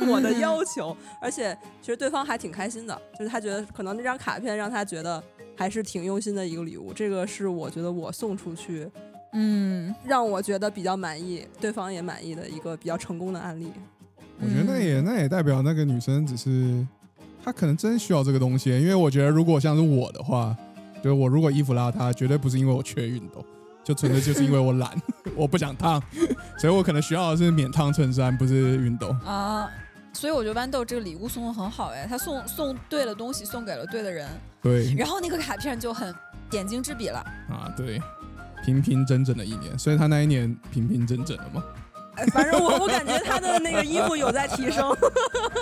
[0.00, 5.22] 嗯 我的嗯要求，而且其实对方还挺开心的，就是他觉得可能那张卡片让他觉得
[5.56, 8.90] 还是挺用心的一个礼物，这个是我觉得我送出去
[9.34, 13.72] 嗯，让我觉得比较满意，对方也满意的一个比较成功的案例。
[14.40, 16.84] 我觉得那嗯也那也代表那个女生只是
[17.44, 20.56] 她可能真需要这个东西，因为我觉得如果像是我的话，
[21.02, 23.44] 就是我如果衣服邋遢，绝对不是因为我缺运动，
[23.82, 24.90] 就纯粹就是因为我懒，
[25.34, 26.00] 我不想烫，
[26.58, 29.10] 所以我可能需要的是免烫衬衫，不是运动。
[29.20, 29.68] 啊，
[30.12, 34.28] 所以我觉得豌豆这个礼物送的很好哎，他送送对了东西，送给了对的人，
[34.62, 36.14] 对然后那个卡片就很
[36.48, 37.18] 点睛之笔了。
[37.48, 38.00] 啊，对，
[38.64, 41.62] 平平整整的一年，所以他那一年平平整整的嘛。
[42.16, 44.94] 哎，反正我我感觉他的那个衣服有在提升，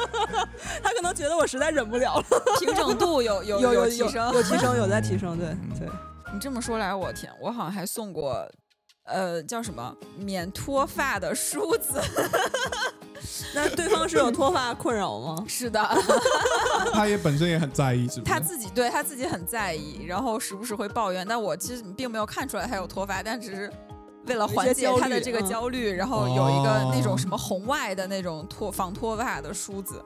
[0.82, 2.24] 他可能觉得我实在忍不了了，
[2.58, 5.88] 平整度有有有有提升，有提升，有在提升，对嗯对。
[6.32, 8.48] 你这么说来，我天，我好像还送过，
[9.04, 12.00] 呃，叫什么免脱发的梳子。
[13.54, 15.44] 那对方是有脱发困扰吗？
[15.46, 15.80] 是的，
[16.92, 18.32] 他也本身也很在意，是不是？
[18.32, 21.26] 他自己对他自己很在意，然后时不时会抱怨。
[21.28, 23.70] 但我其实并没有看出来他有脱发，但只是
[24.26, 30.02] 为了缓解他的这个焦虑，然后有一个那种什么红外的那种脱防脱发的梳子。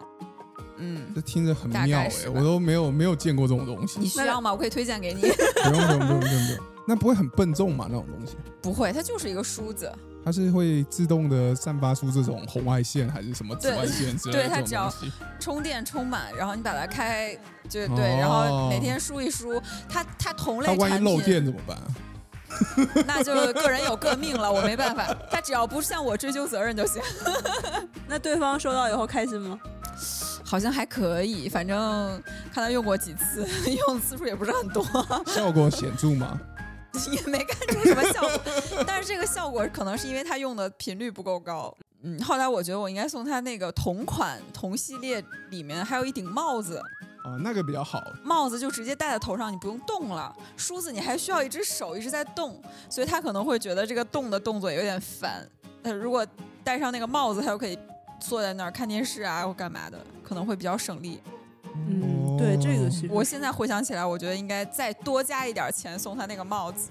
[0.76, 4.00] 嗯，这听着很大妙哎、概是吧我都没有没有见过这种东西。
[4.00, 4.52] 你需要吗？
[4.52, 5.20] 我可以推荐给你。
[5.64, 7.86] 不用不用不用不用不用，那不会很笨重嘛？
[7.88, 9.90] 那种东西，不会，它就是一个梳子。
[10.24, 14.90] 它是会自动的散发出这种红外线还是什么紫外线之类的对它只要？
[15.38, 19.60] 充电充满，然后你把它开，就对，哦然后每天梳一梳。
[19.88, 21.78] 它它同它万一漏电怎么办？
[23.06, 25.14] 那就个人有各命了，我没办法。
[25.30, 27.02] 他只要不向我追究责任就行。
[28.08, 29.58] 那对方收到以后开心吗？
[30.44, 31.78] 好像还可以，反正
[32.52, 33.46] 看他用过几次，
[33.86, 34.84] 用的次数也不是很多，
[35.26, 36.38] 效果显著吗？
[37.10, 38.84] 也没看出什么效果。
[38.86, 41.74] 但是这个效果可能是因为他用的频率不够高。
[42.02, 46.80] 嗯，后来我觉得我应该送他那个同款同系列里面还有一顶帽子，
[47.24, 48.02] 啊，那个比较好。
[48.22, 50.34] 帽子就直接戴在头上，你不用动了。
[50.56, 55.48] 梳子你还需要一只手一直在动，所以他可能会觉得这个动的动作有点烦。
[55.82, 56.24] 呃，如果
[56.62, 57.78] 戴上那个帽子，他就可以
[58.20, 61.20] 坐在那儿看电视啊或干嘛的，可能会比较省力。
[61.74, 66.90] 嗯哦，对这个其实我现在回想起来，我觉得应该再多加一点钱送他那个帽子。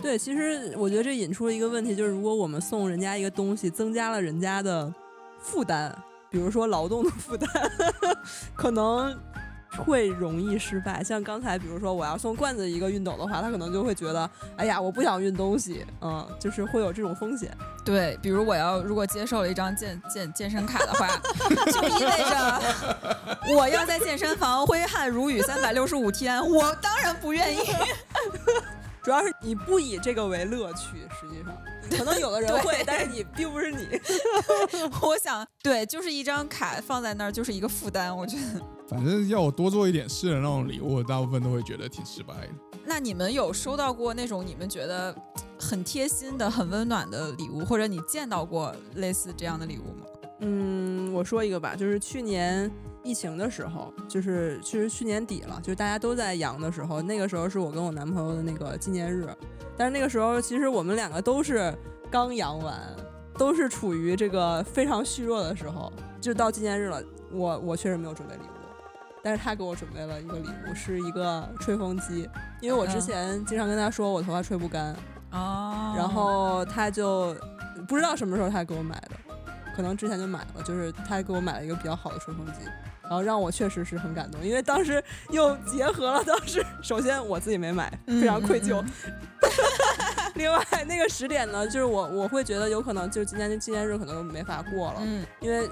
[0.00, 4.92] 对，其实我觉得这引出了一个问题，就是如果我们送人家一个东西，增加了人家的
[5.40, 5.92] 负担，
[6.30, 7.48] 比如说劳动的负担，
[8.54, 9.18] 可能
[9.78, 11.02] 会容易失败。
[11.02, 17.56] 像刚才，比如说我要送罐子一个熨斗的话，他可能就会觉得，哎呀，我不想熨东西，嗯，就是会有这种风险。
[17.84, 21.08] 对，比如我要如果接受了一张健健健身卡的话，
[21.72, 27.60] 就意味着我要在健身房挥汗如雨三百六十五天，我当然不愿意。
[29.02, 31.56] 主要是你不以这个为乐趣，实际上
[31.96, 33.88] 可能有的人会，但是你并不是你。
[35.00, 38.77] 我想，对，就是一张卡放在那儿就是一个负担，我觉得。
[38.88, 42.48] 反正要我多做一点事的那种礼物，我大部分都会觉得挺失败的。
[42.86, 45.14] 那你们有收到过那种你们觉得
[45.58, 50.06] 很贴心的、很温暖的礼物，或者你见到过类似这样的礼物吗？
[50.40, 52.70] 嗯，我说一个吧，就是去年
[53.02, 59.28] 疫情的时候，就是其实去年底了，就是大家都在阳的时候，那个时候是我跟我男朋友的那个纪念日，
[59.76, 61.76] 但是那个时候其实我们两个都是
[62.10, 62.80] 刚阳完，
[63.36, 68.57] 都是处于这个非常虚弱的时候，就到纪念日了，我我确实没有准备礼物。
[69.22, 72.28] 但是他给我准备了一个礼物，是一个吹风机，
[72.60, 73.00] 因为我之嗯。
[73.00, 74.94] 前经常跟他说我头发吹不干，
[75.32, 75.94] 哦。
[75.96, 77.34] 然后他就
[77.86, 79.10] 不知道什么时候他给我买的，
[79.74, 82.60] 可能之前就买了，就是他给我买了一个比较好的吹风机，
[83.02, 89.14] 然后让我确实是很感动，因为当时又结合了当时首先我自己没买，非常愧疚，嗯
[90.34, 95.68] 另外那个时点呢，就是我我会觉得有可能就是今年纪念日可能没法过了，嗯，因为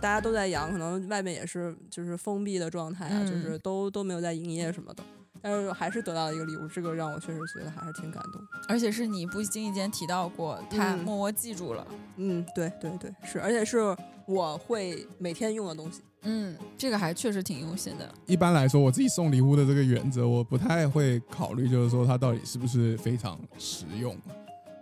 [0.00, 5.02] 大家都在阳，可能外面也是就是封闭的状态啊，嗯就是都都没有在营业什么的。
[5.42, 8.42] 但是还是得到了一个礼物，这个让我确实觉得还是挺感动。
[8.68, 11.86] 而且是你不经意间提到过，他嗯默默记住了。
[12.16, 16.02] 嗯，对对对，是，而且是我会每天用的东西。
[16.24, 18.06] 嗯，这个还确实挺用心的。
[18.26, 24.14] 一般来说，我自己送礼物的这个原则，我不太会考虑，就是说它到底是不是非常实用。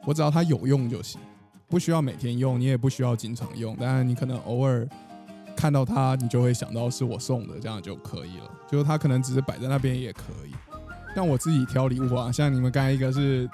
[0.05, 1.21] 我只要它有用就行，
[1.69, 4.85] 不需要每天用，你也不需要经常用，当然你可能偶尔
[5.59, 8.44] 看到它，你就会想到是我送的，这样就可以了。
[8.71, 10.55] 就是它可能只是摆在那边也可以。
[11.16, 13.51] 像我自己挑礼物啊，像你们刚才一个是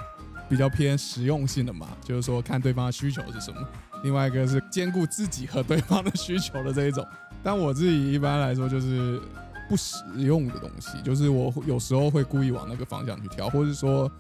[0.47, 3.59] 比较偏实用性的嘛，就是说看对方的需求是什么；
[4.03, 7.03] 另外一个是兼顾自己和对方的需求的这一种。
[7.43, 9.19] 但我自己一般来说就是
[9.67, 14.13] 不实用的东西，就是我有时候会故意往那个方向去挑，或者说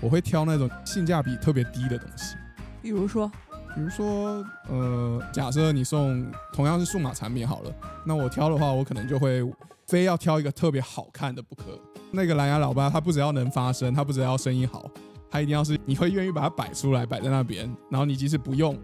[0.00, 2.34] 我会挑那种性价比特别低的东西。
[2.82, 3.30] 比如说，
[3.74, 7.72] 比如说，呃，假设你送同样是数码产品好了，
[8.04, 9.42] 那我挑的话，我可能就会
[9.86, 11.64] 非要挑一个特别好看的不可。
[12.10, 14.90] 那个蓝牙喇叭，它不只要能发声，它不只要声音好，
[15.30, 18.76] 它一定要是你会愿意把它摆出来，摆在那边，然后你即使不用，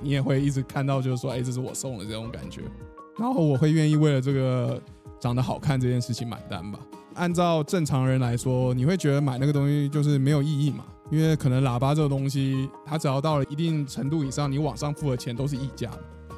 [0.00, 2.62] 你也会一直看到，就是说，哎，这是我送的这种感觉。
[3.18, 4.80] 然后我会愿意为了这个
[5.20, 6.78] 长得好看这件事情买单吧。
[7.14, 10.84] 按照正常人来说，你会觉得买那个东西就是没有意义嘛？
[11.10, 15.90] 因为可能喇叭这个东西，它只要到了一定程度以上，你网上付的钱都是溢价，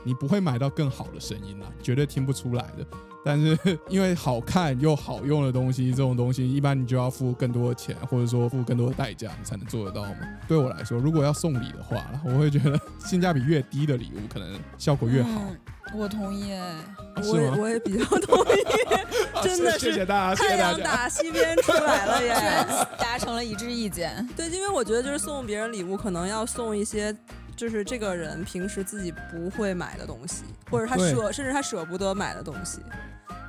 [0.02, 2.86] 你不会买到更好的声音啦，绝对听不出来的。
[3.24, 3.56] 但是
[3.88, 10.16] 因为好看又好用的东西，这种东西一般你就要付更多的钱，或者说付更多的代价，你才能做得到嘛。
[10.48, 15.28] 对我来说，如果要送礼的话，我会觉得性价比越低的礼物，可能效果越好。
[15.30, 15.56] 嗯
[15.94, 16.54] 我同意？
[17.16, 20.78] 我也我也比较同意，真的谢是谢大家，太谢大家。
[20.78, 22.86] 阳打西边出来了耶！
[22.96, 24.26] 达成了一致意见。
[24.34, 27.14] 对，因为我觉得就是送别人礼物，可能要送一些。
[27.56, 32.80] 就是这个人平时自己不会买的东西，或者他舍，甚至他舍不得买的东西。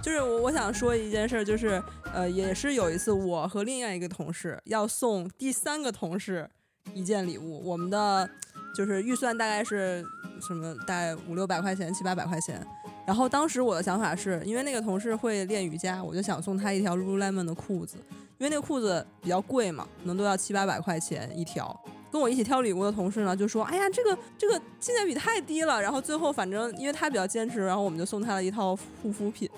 [0.01, 1.81] 就是我我想说一件事儿，就是
[2.13, 6.49] 呃，也是有一次我和另外一个同事要送第三个同事
[6.93, 8.29] 一件礼物，我们的
[8.75, 10.05] 就是预算大概是
[10.41, 12.61] 什么，大概五六百块钱、七八百块钱。
[13.07, 17.95] 然后当时我的想法是因为那个同事会练瑜伽，我就想送他一条 Lululemon 的裤子，
[18.37, 21.77] 因为那个裤子比较贵嘛，可能都要七八百块钱一条。
[22.13, 29.49] 跟我一起挑礼物的同事呢，就说：“哎呀，这个这个性价比太低了。”然后最后反正因为他比较坚持，然后我们就送他了一套护肤品，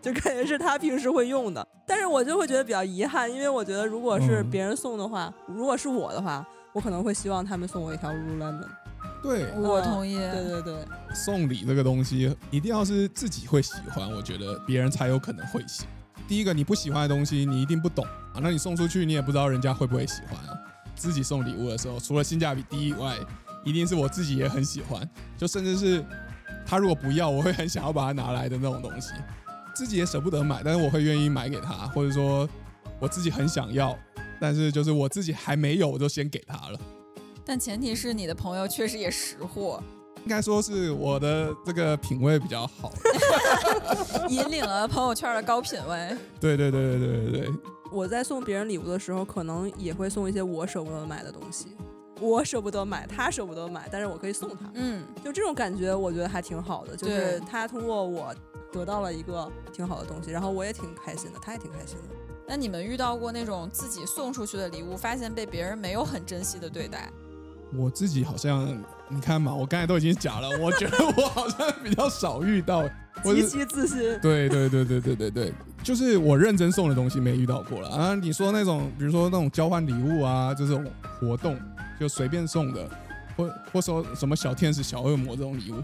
[0.00, 1.66] 就感觉是他平时会用的。
[1.84, 8.68] 但是我就会觉得比较遗憾，因为我觉得如果是嗯别人送的话，如果是我的话，我可能会希望他们送我一条 Lululemon。
[9.20, 10.14] 对，我同意。
[10.16, 10.74] 对对对，
[11.12, 15.86] 送礼这个东西一定要是自己会喜欢，我觉得别人才有可能会喜。
[16.28, 20.56] 第一个，你不喜欢的东西，你一定不懂啊，那你送出去，你也不知道人家会不会喜欢啊。
[20.96, 23.16] 自己送礼物的时候，除了性价比低以外，
[23.64, 26.04] 一定是我自己也很喜欢，就甚至是
[26.66, 29.12] 他如果不要，我会很想要把它拿来的那种东西，
[29.74, 32.48] 自己也舍不得买，但是我会愿意买给他，或者说
[32.98, 33.96] 我自己很想要，
[34.40, 36.80] 但是就是我自己还没有，我就先给他了。
[37.44, 39.82] 但前提是你的朋友确实也识货。
[40.24, 42.92] 应该说是我的这个品味比较好。
[44.28, 46.16] 引领了朋友圈的高品位。
[46.40, 47.50] 对对对对对对对，
[47.90, 51.76] 我在送别人礼物的时候，可能也会送一些我舍不得买的东西。
[52.18, 54.70] 我舍不得买，他舍不得买，但是我可以送他。
[54.74, 56.96] 嗯，就这种感觉，我觉得还挺好的。
[56.96, 58.34] 就是他通过我
[58.72, 62.14] 得到了一个挺好的东西，然后我也挺开心的，他也挺开心的。
[62.48, 67.10] 那你们遇到过那种自己送出去的礼物，发现被别人没有很珍惜的对待？
[67.76, 72.88] 我自己好像你看嘛，我刚才都已经讲了，我觉得我好像比较少遇到，
[73.22, 73.98] 极其自信。
[74.20, 75.52] 对对对对对对对，
[75.82, 78.14] 就是我认真送的东西没遇到过了啊。
[78.14, 80.84] 你说那种，比如说那种交换礼物啊，这种
[81.18, 81.58] 活动
[81.98, 82.88] 就随便送的，
[83.36, 85.82] 或或说什么小天使、小恶魔这种礼物，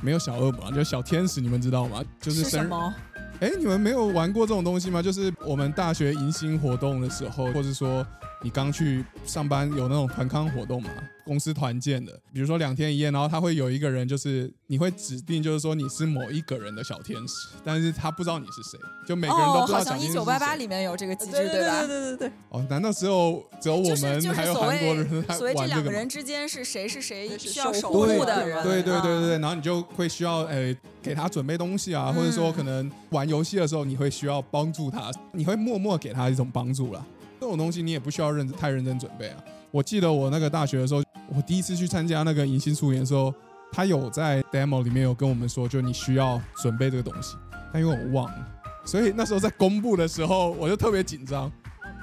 [0.00, 2.02] 没有小恶魔啊，就小天使，你们知道吗？
[2.20, 2.64] 就是生日。
[2.64, 2.94] 什么？
[3.40, 5.02] 哎，你们没有玩过这种东西吗？
[5.02, 8.06] 就是我们大学迎新活动的时候，或者说
[8.44, 10.90] 你刚去上班有那种团康活动嘛，
[11.24, 18.78] 公司团建的，比如说两天一夜，然后他会有一个人，就是你会指定，就是说你是某一个人的小天使，但是他不知道你是谁，
[19.08, 20.20] 就每个人都哦，不知道好像一小天使是谁。
[20.20, 21.78] 九八八里面有这个机制，对对吧？
[21.80, 25.64] 对对对对，哦，难道只有只有我就是们就是还有韩国谓人在所谓这？
[25.64, 37.02] 两个人之间是谁是谁需要守守护护的的人，对对对对对，啊然后你就会需要诶、给他准备东西啊，嗯或者说可能玩游戏的时候你会需要帮助他，你会默默给他一种帮助啦。
[37.44, 39.36] 这种东西你也不需要认太认真准备啊。
[39.70, 43.32] 我记得我那个大学的时候，我第一次去参加那个迎新素颜的时候，
[43.70, 47.36] 他有在 demo 里面有跟我们说，就你需要准备这个东西，
[47.70, 48.48] 但因为我忘了，
[48.86, 51.52] 所以那时候在公布的时候我就特别紧张。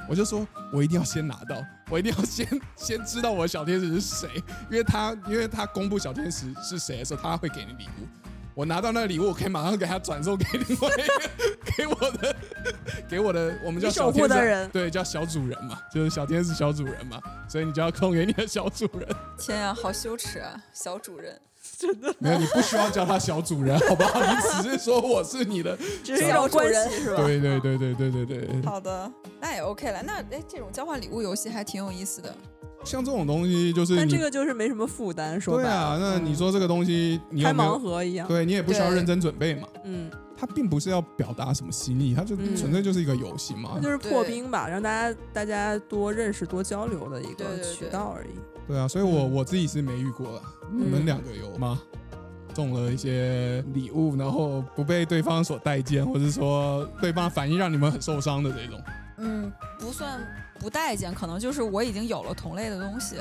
[0.07, 1.55] 我就说，我一定要先拿到，
[1.89, 4.29] 我一定要先先知道我的小天使是谁，
[4.69, 8.07] 因为他因为他公布小天使是谁的时候，他会给你礼物。
[8.53, 12.35] 我拿到那个礼物，我可以马上给他转送给另外一个给我的
[13.09, 19.07] 给我的我们叫守护小天使的人对，叫小主人嘛，就是小天使小主人嘛，所以你就要送给你的小主人。
[19.37, 21.39] 天呀，好羞耻啊，小主人。
[21.77, 22.13] 真的。
[22.19, 24.19] 没有，你不需要叫他小主人， 好不好？
[24.21, 25.77] 你只是说我是你的。
[26.03, 27.23] 只是一种关系是吧？
[27.23, 30.01] 对对对对对对对，好的，那也 OK 了。
[30.03, 32.33] 那哎，这种交换礼物游戏还挺有意思的。
[32.83, 35.69] 像这种东西就是你但这个就是没什么负担，说白了。
[35.69, 37.79] 对啊，那你说这个东西你开盲？
[37.79, 38.27] 盒一样。
[38.27, 40.09] 对你也不需要认真准备嘛，嗯，
[40.41, 43.81] 它并不是要表达什么心意，它就嗯纯粹就是一个游戏嘛那。
[43.81, 48.29] 就是破冰吧，让大家大家多认识、多交流的一个渠道而已。
[48.67, 50.41] 对啊，所以我嗯我自己是没遇过的，
[50.73, 51.79] 你们两个有吗？
[52.55, 58.81] 送了一些礼物，然后不被对方所待见，或者说对方反应让你们很受伤的这种。
[59.19, 60.19] 嗯，不算
[60.59, 63.17] 不待见，可能就是我已经有了同类的东西，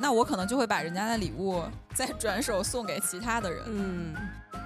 [0.00, 1.62] 那我可能就会把人家的礼物
[1.94, 4.14] 再转手送给其他的人，嗯，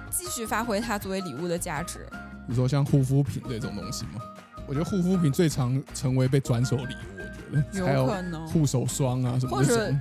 [0.09, 2.07] 继续发挥它作为礼物的价值。
[2.47, 4.21] 你说像护肤品这种东西吗？
[4.67, 7.19] 我觉得护肤品最常成为被转手礼物，
[7.51, 9.93] 我觉得有有可能，护手霜啊什么或者。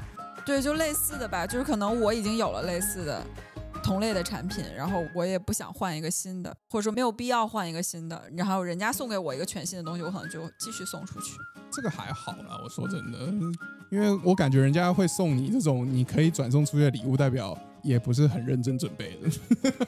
[0.46, 3.22] 对，就类似的吧，就是可能我已经有了类似的。
[3.82, 11.36] 同类的产品，然后我也不想换一个新的，或者说没有必要换一个新的，然后人家送给我一个全新的东西，我可能就继续送出去。
[11.70, 13.18] 这个还好啦，我说真的，
[13.94, 19.16] 因为我感觉人家会送你这种你可以转送出去的礼物，代表也不是很认真准备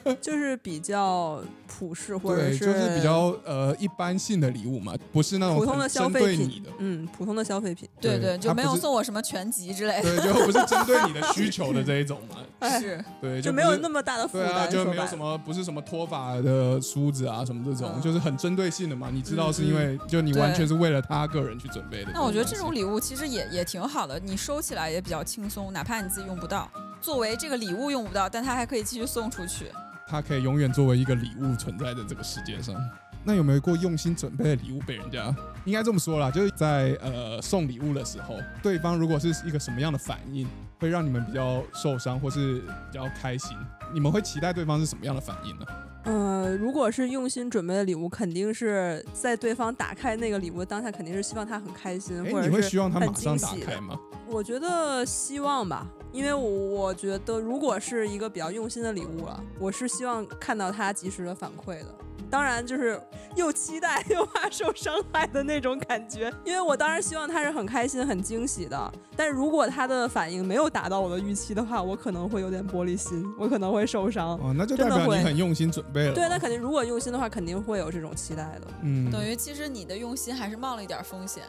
[0.05, 7.89] 的， 就是比较普世或者对，就是比较呃一般性的礼物嘛，不是那种普通的消费品的，，嗯，普通的消费品。
[7.99, 10.17] 对对就没有送我什么全集之类的。
[10.21, 18.01] 对，就不是针对你的需求的 这一种嘛， 哎是，对，就没有那么大的负对啊，担，就没有什么不是什么脱发的梳子啊什么这种，嗯。
[18.01, 22.11] 就是很针对性的嘛，你知道嗯是因为就你完全是为了他个人去准备的。
[22.13, 26.69] 那我觉得这种礼物其实也也挺好的，你收起来也比较轻松，哪怕你自己用不到，
[27.01, 29.71] 作为这个礼物用不到，但它还可以继续送出去。
[30.07, 32.75] 它可以永远作为一个礼物存在在这个世界上。
[33.23, 35.35] 那有没有过用心准备的礼物被人家？
[35.65, 40.47] 应该这么说啦，就是在呃送礼物的时候，对方如果是一个什么样的反应，
[40.79, 43.57] 会让你们比较受伤或是比较开心？
[43.93, 45.65] 你们会期待对方是什么样的反应呢？
[46.05, 53.99] 呃，如果是用心准备的礼物，肯定是在对方打开那个礼物的当下，肯定是希望他很开心，哎，或者你会希望他马上打开吗？
[54.25, 61.95] 我觉得希望吧，因为我我觉得如果是一个比较用心的礼物了，我是希望看到他及时的反馈的。
[62.29, 62.99] 当然，就是
[63.35, 68.91] 又期待 又怕受伤害的那种感觉，因为我当然希望他是很开心、很惊喜的。
[69.15, 74.37] 但如果他的反应没有达到我的预期的话，我可能会有点玻璃心，我可能会受伤。
[74.39, 76.13] 哦，那就代表你真的会很用心准备了。
[76.13, 78.67] 对，那肯定，如果用心的话，肯定会有这种期待的。
[78.81, 81.43] 嗯，等于其实你的用心还是冒了一点风险，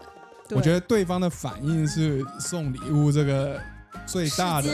[0.51, 3.61] 我觉得得对方的反应是送礼物这个
[4.07, 4.69] 最大的。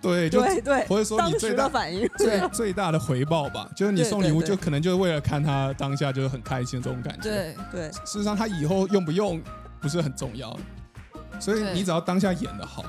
[0.00, 2.08] 对，就对对，或者说你最大的反应。
[2.16, 9.40] 最最大的回报吧，就是你送礼物对对就可能就是为了看他当下就是很开心这种感觉。，对，对，事实上他以后用不用
[9.80, 10.56] 不是很重要，
[11.40, 12.84] 所以你只要当下演的好，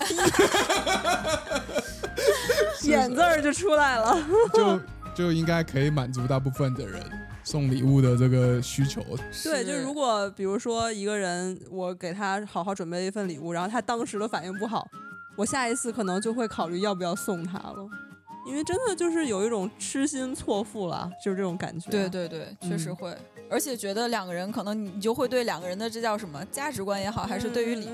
[2.82, 4.16] 眼字儿就出来了。
[4.52, 4.80] 就
[5.14, 7.00] 就应该可以满足大部分的人
[7.44, 9.02] 送礼物的这个需求。
[9.44, 14.86] 对，就是如果比如说一个人，我给他好好准备了一份礼物，然后他当时的反应不好，
[15.36, 17.88] 我下一次可能就会考虑要不要送他了。
[18.44, 21.88] 因为真的就是有一种痴心错付了，就是这种感觉。
[21.88, 23.16] 对对对，确实会，
[23.48, 27.88] 而且觉得两个人可能你就会对两个人的这叫什么价值观也好，还是对于礼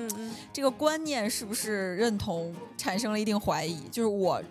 [0.51, 3.79] 这个观念是不是认同产生了一定怀疑。
[3.91, 4.43] 就是我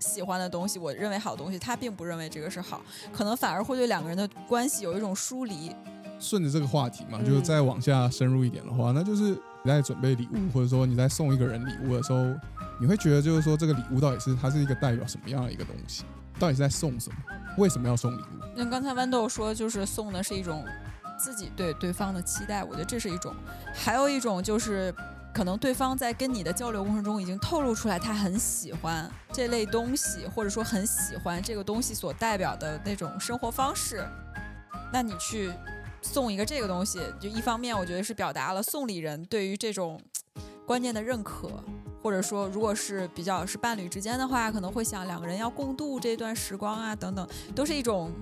[0.00, 2.82] 喜欢的东西，我认为好东西，他并不认为这个是好，
[3.12, 5.70] 可能反而会对两个人的关系有一种疏离。
[6.18, 12.34] 顺着这个话题嘛，就是再往下深入一点的话，那就是你在准备礼物，或者说你在送一个人礼物的时候。
[12.80, 16.02] 你会觉得就是说这个礼物到底是它是一个代表什么样的一个东西？
[16.40, 17.16] 到底是在送什么？
[17.56, 18.44] 为什么要送礼物？
[18.56, 20.64] 那刚才豌豆说就是送的是一种
[21.16, 23.32] 自己对对方的期待，我觉得这是一种。
[23.72, 24.92] 还有一种就是
[25.32, 34.04] 可能对方在跟你的交流过程中已经透露出来他很喜欢这类东西，或者说很喜欢这个东西所代表的那种生活方式。
[34.92, 35.52] 那你去
[36.04, 40.00] 送一个这个东西，就一方面我觉得是表达了送礼人对于这种
[40.64, 41.50] 观念的认可。
[42.02, 48.12] 或者说，如果是比较是伴侣之间的话，可能会想两个人要共度这段时光啊，等等，都是一种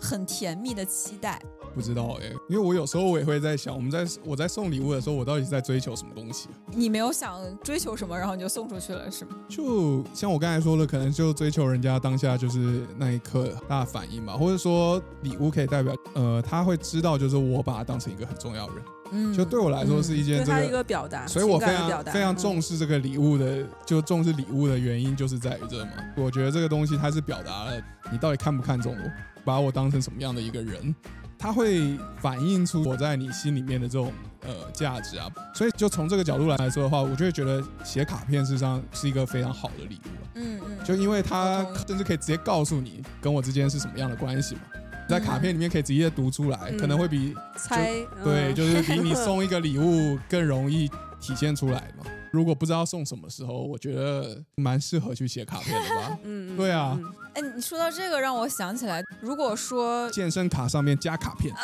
[0.00, 1.40] 很甜蜜的期待。
[1.74, 6.48] 不知道哎，因为我有时候我也会在想，我们在我在送礼物的时候，我到底是在追求什么东西？
[6.72, 9.32] 你没有想追求什么，然后你就送出去了，是吗？
[9.46, 18.84] 就像我刚才说的，可能就追求人家当下就是那一刻大反应吧，或者说礼物可以代表，呃，他会知道就是我把他当成一个很重要的人。
[19.12, 25.92] 嗯，就对我来说是一件这个一个表达，所以我非常非常重视这个礼物的，就重视礼物的原因就是在于这嘛。
[26.16, 27.80] 我觉得这个东西它是表达了
[28.10, 29.10] 你到底看不看重我，
[29.46, 30.94] 把我当成什么样的一个人，
[31.38, 35.30] 它会反映出我在你心里面的这种呃价值啊。
[35.54, 44.62] 所以就从这个角度来说的话，我就会觉得写卡片事实上是一个非常好的礼物嗯嗯，就因为它甚至可以直接告诉你跟我之间是什么样的关系嘛。
[45.08, 50.88] 在卡片里面可以直接读出来，可能会比猜对， 就是比你送一个礼物更容易
[51.20, 52.04] 体现出来嘛。
[52.32, 56.18] 如果不知道送什么时候，我觉得蛮适合去写卡片的吧。
[56.24, 56.98] 嗯，对啊。
[57.36, 61.54] 哎，你说到这个，让我想起来，如果说健身卡上面加卡片，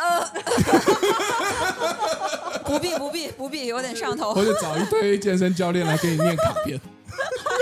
[2.63, 4.35] 不必不必不必，有点上头。
[4.35, 6.79] 或者找一堆健身教练来给你念卡片。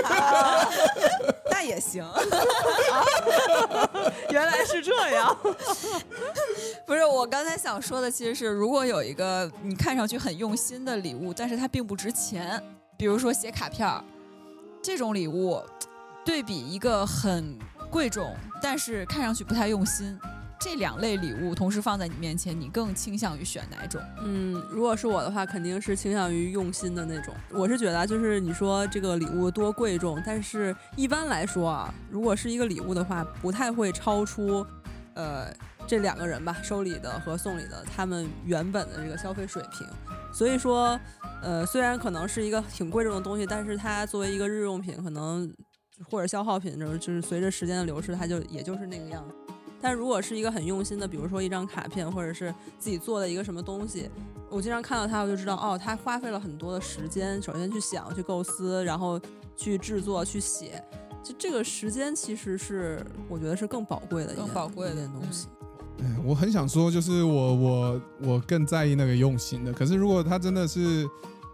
[1.49, 2.05] 那也行，
[4.29, 5.37] 原来是这样。
[6.85, 12.61] 不是我刚才想说的，其实是如果有一个你看上去很用心的礼物，但是它并不值钱，
[12.97, 14.03] 比如说写卡片儿
[14.81, 15.61] 这种礼物，
[16.25, 17.57] 对比一个很
[17.91, 20.17] 贵重但是看上去不太用心。
[20.63, 23.99] 这两类礼物同时放在你面前，你更倾向于选哪种？
[24.23, 27.33] 嗯，如果是我的话，肯定是倾向于用心的那种。
[27.49, 34.63] 我是觉得，就是你说这个礼物多贵重，但是一般来说啊，如果是一个礼物的话，不太会超出，
[35.15, 35.51] 呃，
[35.87, 39.87] 这两个人吧，收礼的和送礼的他们原本的这个消费水平。
[40.31, 40.99] 所以说，
[41.41, 45.51] 呃，虽然可能是一个挺贵重的东西，但是它作为一个日用品，可能
[46.09, 49.35] 或者消耗品，就是就是随着时间的流逝，它就也就是那个样子。
[49.81, 54.09] 但如果是一个很用心的，比如说一张卡片，或者是自己做的一个什么东西，
[54.49, 59.19] 我经常看到它，我就知道哦，他花费了很多的时间，首先去想、去构思，然后
[59.55, 60.83] 去制作、去写，
[61.23, 65.47] 就这个时间其实是我觉得是更宝贵的、更宝贵的东西。
[65.97, 69.73] 嗯，我很想说，就是我我我更在意那个用心的。
[69.73, 71.07] 可是如果他真的是。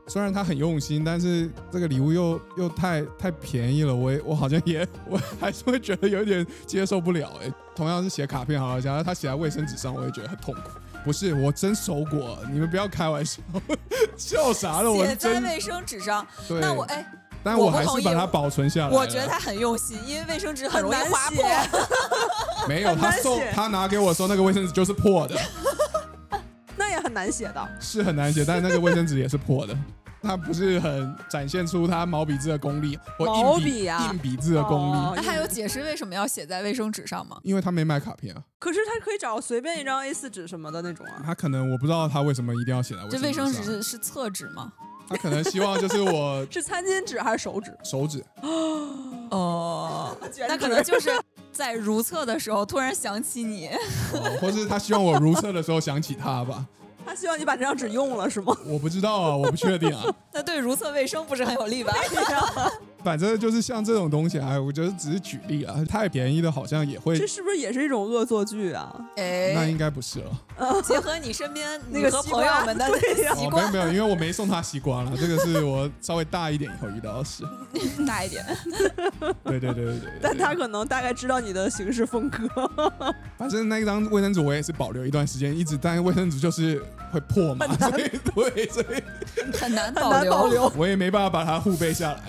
[0.08, 7.51] 虽然他很用心，但是这个礼物又又太太便宜了，我我好像也 我还是会觉得有点接受不了哎。
[7.76, 10.62] 同样是写卡片，好了，假如他写在卫生纸上，我也觉得很痛苦。
[11.03, 13.41] 不是，我真收过，你们不要开玩笑，
[14.18, 14.91] 笑啥了？
[14.91, 17.05] 我写在卫生纸上，那我哎，
[17.43, 18.93] 但我还是把它保存下来。
[18.95, 21.45] 我觉得他很用心，因为卫生纸很容易划破。
[22.68, 25.39] 没有，他送他拿给我说那个卫生纸就是破的。
[26.76, 29.78] 那也很难写的，是很难写，但是那个卫生纸也是破的，
[30.22, 35.15] 它不是很展现出他毛笔字的功力，毛笔啊，硬笔字的功力。
[35.15, 37.38] 那他有解释为什么要写在卫生纸上吗？
[37.43, 38.41] 因为他没买卡片啊。
[38.59, 41.22] 可是他可以找随便一张 A 四纸什么的那种啊。
[41.24, 44.74] 他可能我不知道他为什么一定要写在卫生纸这卫生纸是是厕纸吗？
[45.09, 47.78] 他可能希望就是我 是餐巾纸还是手纸？
[47.84, 48.22] 手纸。
[49.30, 50.18] 哦，
[50.49, 51.09] 那可能就是
[51.53, 53.70] 在如厕的时候突然想起你，
[54.41, 56.65] 或是他希望我如厕的时候想起他吧。
[57.08, 58.55] 他希望你把这张纸用了是吗？
[58.68, 60.03] 我不知道啊，我不确定啊。
[60.34, 61.93] 那对如厕卫生不是很有利吧？
[63.04, 68.93] 反正就是像这种东西哎，我觉得只是举例啊，太便宜的好像也会这，是不是也是一种恶作剧啊？
[69.16, 70.82] 哎那哎，应该不是了。
[70.84, 77.43] 结合你身边 那个朋友们的 对呀哦，没有没有，因为我没送他西瓜了，这个是我稍微大一点以后遇到的事。
[78.06, 78.45] 大一点，
[79.43, 80.10] 对对对对对对。
[80.22, 82.48] 但他可能大概知道你的行事风格。
[83.38, 90.32] 反正那一张卫生纸我也是保留一段时间，一直，但是卫生纸就是会破嘛，所以对，所以很难很保留。
[90.32, 90.72] 难保留。
[90.76, 92.22] 我也没办法把它护背下来。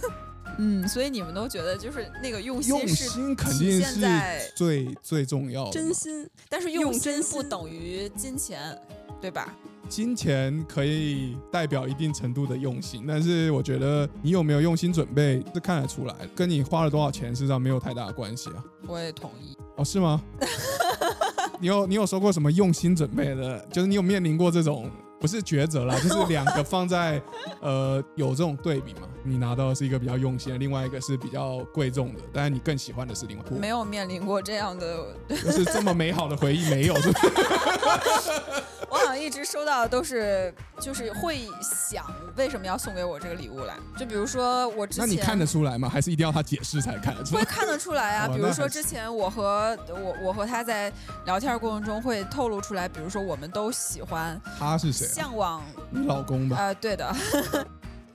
[0.58, 4.00] 嗯，所以你们都觉得就是那个用用心是，心肯定是
[4.54, 8.78] 最最重要的，真心，但是用心不等于金钱，
[9.20, 9.54] 对吧？
[9.88, 18.64] 金钱可以代表一定程度的用心，但是我觉得你有没有用心准备是看得出来，跟你花了多少钱事实上没有太大的关系啊。
[18.88, 19.56] 我也同意。
[19.76, 20.20] 哦，是吗？
[21.60, 23.58] 你有你有说过什么用心准备的？
[23.70, 24.90] 就是你有面临过这种
[25.20, 27.20] 不是抉择啦， 就是两个放在
[27.60, 29.08] 呃有这种对比嘛？
[29.24, 37.26] 你拿到的是一个比较用心的，另外一个是比较贵重的，但是你更喜欢的是另外一个没有面临过这样的， 就是这么美好的回忆没有，是不是？
[38.88, 42.06] 我好像一直收到的都是，就是会想
[42.36, 43.74] 为什么要送给我这个礼物来。
[43.98, 45.88] 就比如说我之前，那你看得出来吗？
[45.88, 47.40] 还是一定要他解释才看得出来？
[47.40, 48.28] 会看得出来啊。
[48.28, 50.90] 比如说之前我和我我和他在
[51.24, 55.12] 聊天过程中会透露出来，比如说我们都喜欢他是谁啊？
[55.14, 56.56] 向往，你老公吧？
[56.58, 57.14] 呃，对的。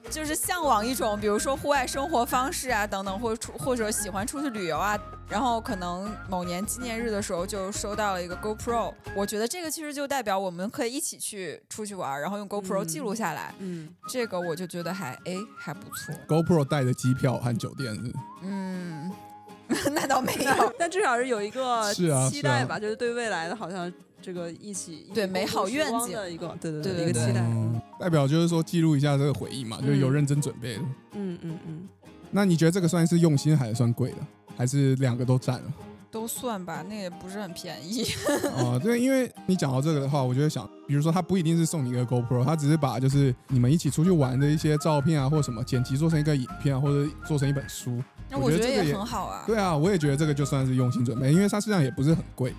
[0.09, 18.13] 就是向往一种，比如说户外生活方式啊，等等，或出或者喜欢出去旅游啊，然后可能某年纪念日的时候就收到了一个 GoPro，我觉得这个其实就代表我们可以一起去出去玩，然后用 GoPro 嗯记录下来，嗯，这个我就觉得还哎还不错，GoPro 带的机票和酒店是
[18.43, 19.09] 嗯，
[19.93, 22.27] 那倒没有， 但至少是有一个是啊。
[22.29, 23.89] 期待吧，就是对未来的好像
[24.21, 27.41] 这个一起对美好愿景的一个，对对对对对一个期待。
[27.41, 30.81] 嗯，代表就是说记录一下这个回忆嘛，就是有认真准备的。
[31.13, 31.87] 嗯嗯嗯，
[32.29, 34.17] 那你觉得这个算是用心还是算贵的？
[34.57, 35.73] 还是两个都占了？
[36.11, 38.03] 都算吧，那也不是很便宜，
[38.59, 48.03] 哦、对，因为你讲到这个的话，我就会想，比如说他不一定是送你一个 GoPro，他只是把就是你们一起出去玩的一些照片啊，或什么剪辑做成一个影片啊，或者做成一本书。
[48.29, 52.53] 那我觉得也我觉得这个也很好啊，对啊，我也觉得这个就算是用心准备，因为它实际上也不是很贵，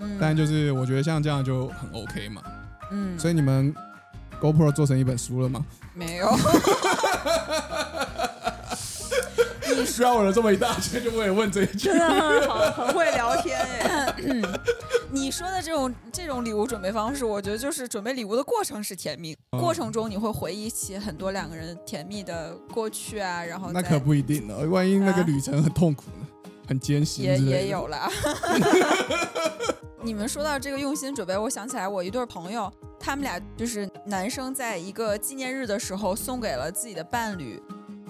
[0.00, 2.42] 嗯，但就是我觉得像这样就很 OK 嘛。
[2.90, 3.74] 嗯，所以你们
[4.40, 5.64] GoPro 做成一本书了吗？
[5.94, 6.30] 没有。
[9.76, 11.98] 你需要我了这么一大圈，就为了问这一句真。
[11.98, 14.14] 的很好，很会聊天哎。
[15.10, 26.26] 你说的这种这种礼物准备方式，我觉得就是准备礼物的过程是甜蜜，嗯过程中你会回忆起很多两个人甜蜜的过去啊，然后那可不一定呢，万一那个啊旅程很痛苦呢，
[26.68, 28.08] 很艰辛也也有了。
[30.00, 37.60] 你们说到这个用心准备，我想起来我一对朋友，他们俩就是男生在一个纪念日的时候送给了自己的伴侣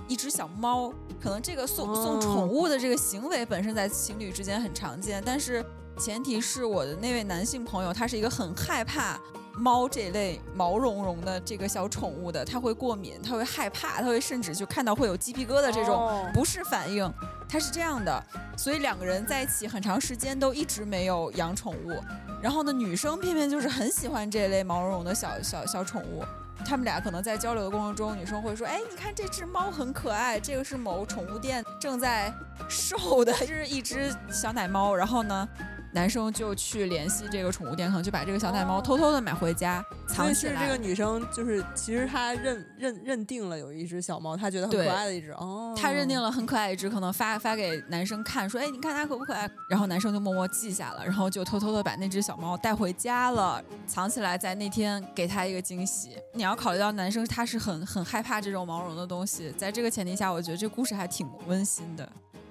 [0.06, 0.92] 一只小猫。
[1.20, 5.64] 可能这个送送哦宠物的这个行为本身在情侣之间很常见，但是
[5.98, 9.18] 前提是我的那位男性朋友他是一个很害怕。
[9.58, 17.12] 猫这类毛茸茸的这个小宠物的，它会过敏，它会害怕，它会甚至就看到会有鸡皮疙瘩这种哦不适反应，
[17.48, 18.22] 它是这样的，
[18.56, 22.00] 所以两个人在一起很长时间都一直没有养宠物，
[22.40, 26.24] 然后呢，女生偏偏就是很喜欢这类毛茸茸的小小小宠物。
[26.66, 32.34] 他们俩可能在交流的过程中，女生会说：“哎，你看这只猫很可爱，这个是某宠物店正在
[32.68, 35.48] 售的，是一只小奶猫。”然后呢，
[35.92, 40.52] 男生就去联系这个宠物店，可能就把这个小奶猫哦偷偷的买回家所藏起来。
[40.52, 45.74] 以是这个女生，就是其实她认认认定了有一只小猫，她觉得很可爱的一只哦。
[45.76, 56.10] 她认定了很可爱一只，可能发发给男生看，说：“哎，你看它可不可爱？”然后男生就默默记下了，然后就偷偷的把那只小猫带回家了，藏起来，在那天给他一个惊喜。
[56.34, 62.10] 你要考虑到男生他是很很害怕这种毛绒的东西，在这个前提下，我觉得这故事还挺温馨的。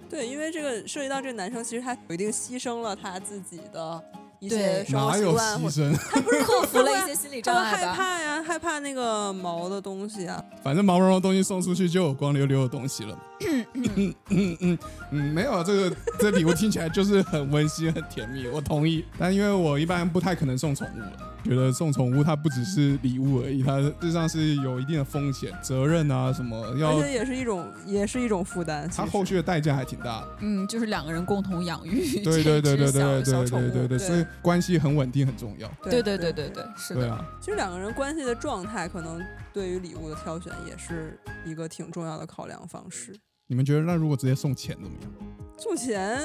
[0.09, 4.03] 对，因为这个涉及到这个男生，其实他有一定牺牲了他自己的
[4.39, 5.97] 一些生活哪有习惯，或牺牲？
[6.43, 7.93] 克服了一些心理障碍吧。
[7.93, 10.43] 怕呀，害怕那个毛的东西啊。
[10.63, 13.19] 反正毛茸茸的东西送出去就有光溜溜的东西了嘛。
[13.47, 14.77] 嗯嗯嗯
[15.11, 19.03] 嗯，没有这个这礼物听起来就是很温馨、很甜蜜，我同意。
[19.17, 21.11] 但因为我一般不太可能送宠物了，
[21.43, 28.89] 觉得送宠物它不只是礼物而已，它实际上是有一定的风险、责任啊什么，而要且也是一种，也是一种负担。
[28.93, 30.27] 它后续的代价还挺大的。
[30.41, 33.47] 嗯，就是两个人共同养育对对对对对对。
[33.47, 35.67] 对对对，所以关系很稳定很重要。
[35.83, 37.01] 对对对对对对，是的。
[37.01, 39.21] 对啊，其实两个人关系的状态，可能
[39.53, 43.15] 对于礼物的挑选也是一个挺重要的考量方式。
[43.47, 45.11] 你们觉得那如果直接送钱怎么样？
[45.57, 46.19] 送钱，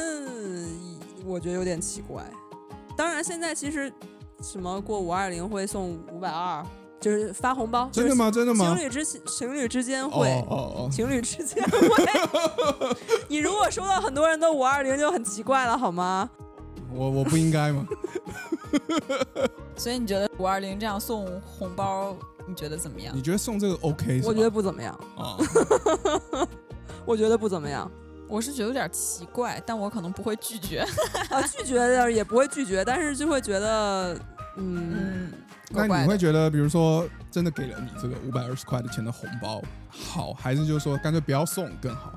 [1.25, 2.25] 我觉得有点奇怪。
[2.97, 3.93] 当然，现在其实
[4.43, 6.65] 什么过五二零会送五百二，
[7.01, 8.31] 就是发红包，真的吗？
[8.31, 8.65] 真的吗？
[8.75, 11.89] 情侣之情侣之间会，哦哦哦，情侣之间会。
[13.29, 16.29] 你如果收到很多人的五二零就很奇怪了，好吗？
[16.93, 17.87] 我我不应该吗？
[19.77, 21.27] 所以你觉得五二零这样送
[21.59, 22.15] 红包，
[22.47, 23.17] 你觉得怎么样？
[23.17, 24.21] 你觉得送这个 OK？
[24.25, 25.37] 我觉得不怎么样，啊，
[27.07, 27.91] 我觉得不怎么样。
[28.29, 30.87] 我是觉得有点奇怪，但我可能不会拒绝。
[31.29, 34.19] 啊，拒绝的也不会拒绝，但是就会觉得，
[34.57, 35.33] 嗯，嗯，
[35.71, 42.13] 那你会觉得，比如说真的给了你这个五百二十块的钱的红包好，还是就是说干脆不要送更好？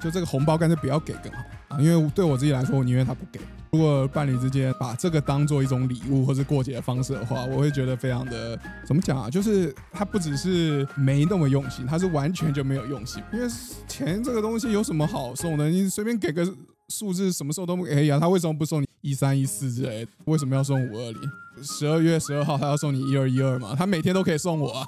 [0.00, 1.38] 就这个红包干脆不要给更好
[1.68, 1.78] 啊？
[1.78, 3.40] 因为对我自己来说，我宁愿他不给。
[3.72, 9.30] 如果伴侣之间把这个当做一种礼物或是过节的方式的话，我会觉得非常的怎么讲啊？
[9.30, 13.22] 就是他不只是没那么用心，他是完全就没有用心。
[13.32, 13.46] 因为
[13.86, 15.68] 钱这个东西有什么好送的？
[15.68, 16.44] 你随便给个
[16.88, 18.18] 数字，什么时候都可以啊。
[18.18, 20.10] 他为什么不送你一三一四之类的？
[20.26, 21.20] 为什么要送五二零？
[21.62, 23.74] 十二月十二号他要送你一二一二嘛？
[23.76, 24.86] 他每天都可以送我啊。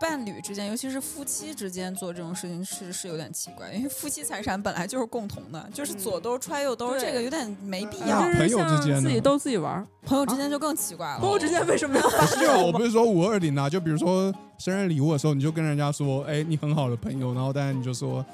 [0.00, 8.20] 伴侣之间，尤其是夫妻之间做这种事情是是有点奇怪，因为夫妻财产本来就是共同的，就是左兜揣右兜，这个有点没必要。
[8.20, 11.20] 朋友之间自己逗自己玩，朋友之间就更奇怪了。
[11.20, 18.24] 朋友之间为什么要发不是啊，我不是说五二零啊，就比如说生日礼物的时候，你就跟人家说，哎、你很好的朋友，然后但是你就说，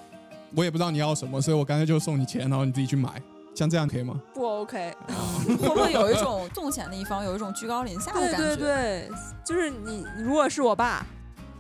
[0.57, 3.23] 我也不知道你要什么，所以我干脆就送你钱，然后你自己去买，
[3.55, 4.21] 像这样可以吗？
[4.33, 4.95] 不 OK？
[5.61, 8.39] 会不会有一种送钱的一方有一种居高临下的感觉？
[8.39, 9.11] 对对对，
[9.45, 11.05] 就是你如果是我爸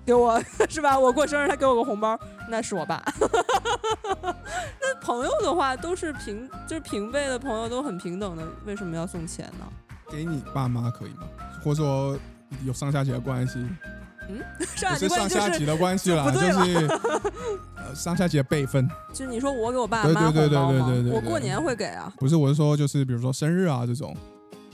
[0.06, 0.98] 给我 是吧？
[0.98, 2.18] 我过生日他给我个红包，
[2.48, 3.02] 那是我爸。
[4.80, 9.66] 那朋友的话都是平，就是平辈的朋友都很平等的，为什么要送钱呢？
[10.10, 11.28] 给你爸妈可以吗？
[11.62, 12.18] 或者说
[12.64, 13.64] 有上下级的关系？
[14.76, 16.86] 上不是下级关系就上下级是的关系了，就就不对了是
[17.76, 18.88] 呃上下级的辈分。
[19.12, 24.14] 就是你说我给我爸对妈对对红包吗对对对对我过年会给啊，不是，我是说，就是比如说生日啊这种，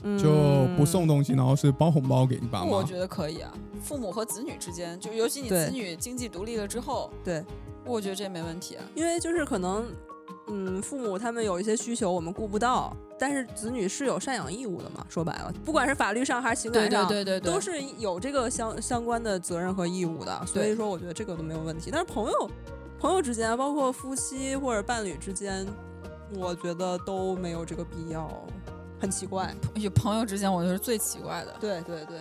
[0.03, 2.65] 嗯就不送东西，然后是包红包给你爸妈。
[2.65, 3.51] 我觉得可以啊。
[3.81, 7.43] 父母和子女之间，就尤其你对子女经济独立了之后，对，
[7.85, 8.83] 我觉得这没问题啊。
[8.95, 9.85] 因为就是可能，
[10.47, 15.05] 嗯，父母他们有一些需求我们顾不到，但是子女是有赡养义务的嘛。
[15.09, 20.45] 说白了，不管是法律上还是情对对感上，对对对，都是有这个相相关的责任和义务的。
[20.45, 21.89] 所以说，我觉得这个都没有问题。
[21.91, 22.51] 但是朋友
[22.99, 25.67] 朋友之间，包括夫妻或者伴侣之间，
[26.33, 28.29] 我觉得都没有这个必要，
[29.01, 29.53] 很奇怪。
[29.75, 31.53] 有朋友之间，我觉得是最奇怪的。
[31.59, 32.17] 对对对，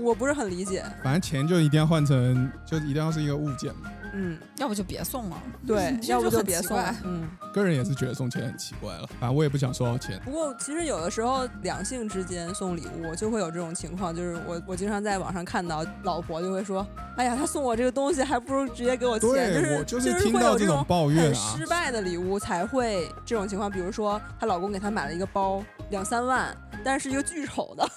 [0.00, 0.84] 我不是很理解。
[1.02, 3.90] 反正钱就一定要换成，就一定要是一个物件嘛。
[4.12, 5.42] 嗯，要不就别送了。
[5.66, 6.78] 对，要不就就别送。
[7.04, 7.28] 嗯。
[7.52, 10.20] 个人也是觉得送钱很奇怪了，反正我也不想收到钱。
[10.24, 16.86] 不过，其实有的时候两性之间送礼物就会有这种情况，就是我我经常在网上看到，老婆就会说
[17.16, 23.70] ：“哎呀，他送我这个东西，还不如直接给我钱。”对，我就是是听会有这到这种抱怨很啊失，败的礼物才会这种情况。
[23.70, 27.88] 比如说，她老公给她买了一个包，两三万，但是是一个巨丑的，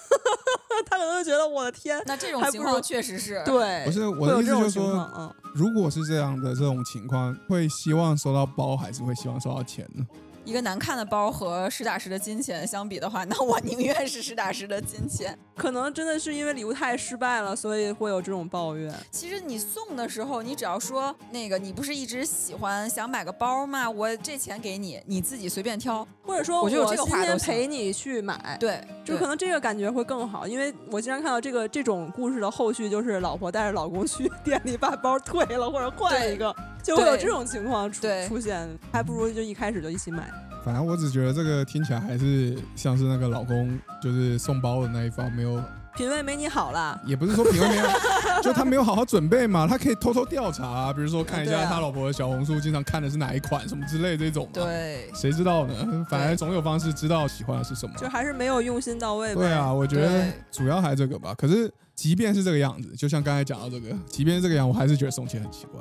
[0.86, 5.32] 她可能会觉得我的天，那这种还不如情况确实是，对，不是我的意思就是说，嗯。
[5.54, 10.06] 如果是这样的这种情况，会希望收到包，还是会希望收到钱呢？
[10.44, 15.36] 一个难看的包和实打实的金钱相比的话，那我宁愿是实打实的金钱。
[15.54, 18.92] 可能真的是因为礼物太失败了，所以会有这种抱怨。
[19.10, 23.88] 其实你送的时候，你只要说那个你不是一直喜欢想买个包吗？
[23.88, 26.06] 我这钱给你，你自己随便挑。
[26.24, 40.30] 或者说我觉得有这个今天陪你去买，对就可能这个感觉会更好，因为我经常看到这个这种故事的后续，就是老婆带着老公去店里把包退了或者换一个，就会有这种情况出出现，还不如就一开始就一起买。
[40.64, 45.60] 反正我只觉得这个听起来还是像是那个老公就是送包的那一方没有，
[45.96, 47.86] 品味没你好啦，也不是说品味没有，
[48.42, 54.48] 就他没有好好准备嘛，他可以偷偷调查、啊，比如说看一下他老婆的小红书，经常看的是哪一款什么之类这种。
[54.52, 56.06] 对，谁知道呢？
[56.08, 57.92] 反正总有方式知道喜欢的是什么。
[57.96, 59.40] 就还是没有用心到位呗。
[59.40, 61.34] 对啊，我觉得主要还是这个吧。
[61.36, 65.80] 可是即便是这个样子，就像刚才讲到这个，即便是这个样，我还是觉得送钱很奇怪，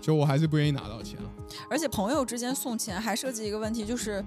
[0.00, 1.26] 就我还是不愿意拿到钱啊。
[1.68, 4.24] 而且朋友之间送钱还涉及一个问题，就是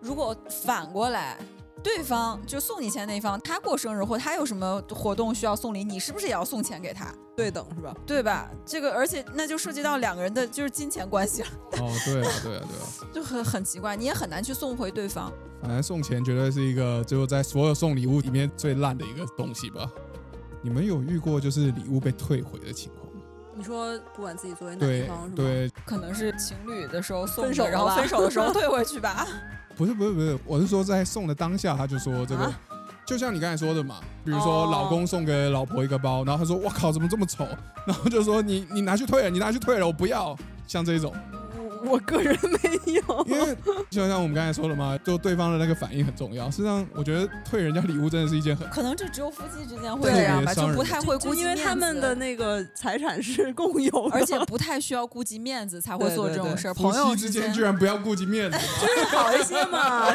[0.00, 1.38] 如果反过来。
[1.82, 7.14] 对方就送你钱那方，他过生日或他有什么活动需要送礼，你是不是也要送钱给他？
[7.36, 7.94] 对等是吧？
[8.06, 8.50] 对吧？
[8.64, 12.86] 这个而且那就涉及到两个人的就是金钱关系了，哦，对啊，对啊，对啊。
[13.12, 15.30] 就很很奇怪，你也很难去送回对方。
[15.60, 19.86] 反正送钱绝对是一个最后在所有送礼物里面最烂的一个东西吧。
[20.62, 23.03] 你们有遇过就是礼物被退回的情况吗？
[23.56, 25.36] 你说不管自己作为哪一方是吧？
[25.36, 29.26] 对，可能是情侣的时候送的，分手然后分手的时候 退回去吧。
[29.76, 32.60] 不是不是不是，我是说在送的当下，他就说这个，啊
[33.06, 37.46] 就像你刚才说的嘛，比如说哦老公送给老婆一个包，然后他说我靠怎么这么丑，
[37.86, 40.34] 然后就说你你拿去退了，你拿去退了，我不要，
[40.66, 41.12] 像这种，
[41.84, 43.56] 我我个人没有， 因为
[43.90, 46.50] 就像我们刚才说的嘛，就对方的那个反应很重要。
[46.50, 56.74] 实际上，我觉得退人家礼物真的是一件很可能这只有夫妻之间会这样吧，就不太会顾及，因为他们的那个财产是共有的，而且不太需要顾及面子才会做这种事儿。
[56.74, 60.06] 朋友之间居然不要顾及面子， 就是好一些嘛，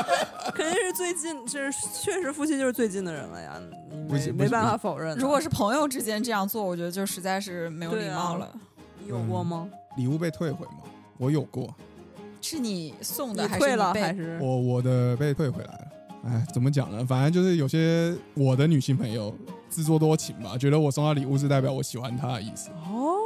[0.54, 1.72] 肯定是最近，就是
[2.02, 3.60] 确实夫妻就是最近的人了呀，
[4.08, 5.16] 没没办法否认。
[5.18, 8.48] 如果是朋友之间这样做，我觉得就实在是没有礼貌了。
[9.00, 9.68] 你有过吗？
[9.96, 10.82] 礼物被退回吗？
[11.24, 11.74] 我有过，
[12.42, 14.38] 是你送的退还是你被了还是？
[14.42, 15.88] 我我的被退回来了。
[16.26, 17.04] 哎，怎么讲呢？
[17.06, 19.34] 反正就是有些我的女性朋友
[19.70, 22.68] 自作多情吧，觉得我送她礼物是代表我喜欢她的意思。
[22.86, 23.16] 哦，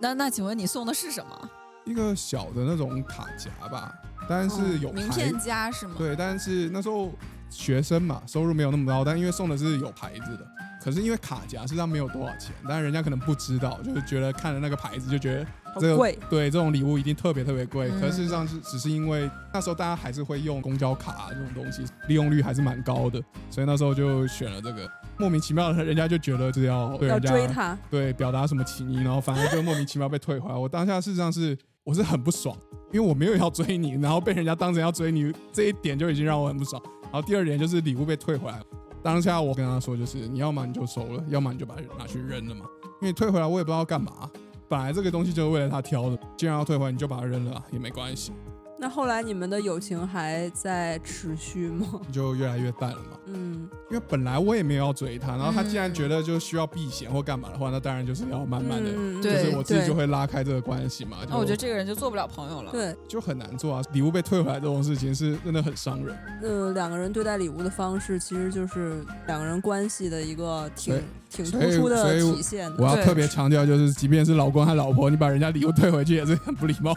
[0.00, 1.50] 那那请问你送的是什么？
[1.84, 3.94] 一个小的那种卡夹吧，
[4.28, 5.94] 但是有牌名片夹是吗？
[5.98, 7.10] 对，但是那时候
[7.50, 10.46] 学生嘛，收入没有那么高，但因为送的是有牌子的，
[10.86, 15.46] 可是因为卡夹实际上没有多少钱，但是人家可能不知道，就是觉得看了那个牌子就觉得
[15.80, 16.16] 这个贵。
[16.30, 17.90] 对这种礼物一定特别特别贵。
[17.90, 23.20] 嗯可是事实上是只是因为那时候大家还是会用公交卡、啊、这种东西，利用率还是蛮高的，
[23.50, 24.88] 所以那时候就选了这个。
[25.18, 30.54] 莫名其妙的，人家就觉得是要对人家追他，对表达什么情谊，然后反而就莫名其妙被退回来。
[30.54, 32.56] 我当下事实上是我是很不爽，
[32.92, 36.80] 因为我没有要追你，然后被人家当成要追你，这一点就已经让我很不爽。
[37.02, 38.60] 然后第二点就是礼物被退回来，
[39.06, 42.66] 当下我跟他说就是你要么你就收了，要么你就把它拿去扔了嘛，
[43.00, 44.28] 因为退回来我也不知道干嘛。
[44.68, 48.32] 本来这个东西就是为了他挑的，既然要退回来，你就把它扔了也没关系，
[48.78, 52.00] 那后来你们的友情还在持续吗？
[52.06, 53.18] 你 就越来越淡了嘛。
[53.26, 61.16] 嗯，因为本来我也没有要追他，然后他既然嗯觉得就需要避嫌或干嘛的话，那当然就是要慢慢的，嗯就是我自己就会拉开这个关系嘛。
[61.28, 63.82] 那我觉得这个人就做不了朋友了。，对，就很难做啊。
[63.92, 66.16] 礼物被退回来这种事情是真的很伤人。
[66.42, 71.02] 呃，两个人对待礼物的方式，其实就是两个人关系的一个挺
[71.44, 72.82] 挺突出的体现的。
[72.82, 76.96] 我要特别强调，就是即便是老公和老婆，你把人家礼物退回去也是很不礼貌。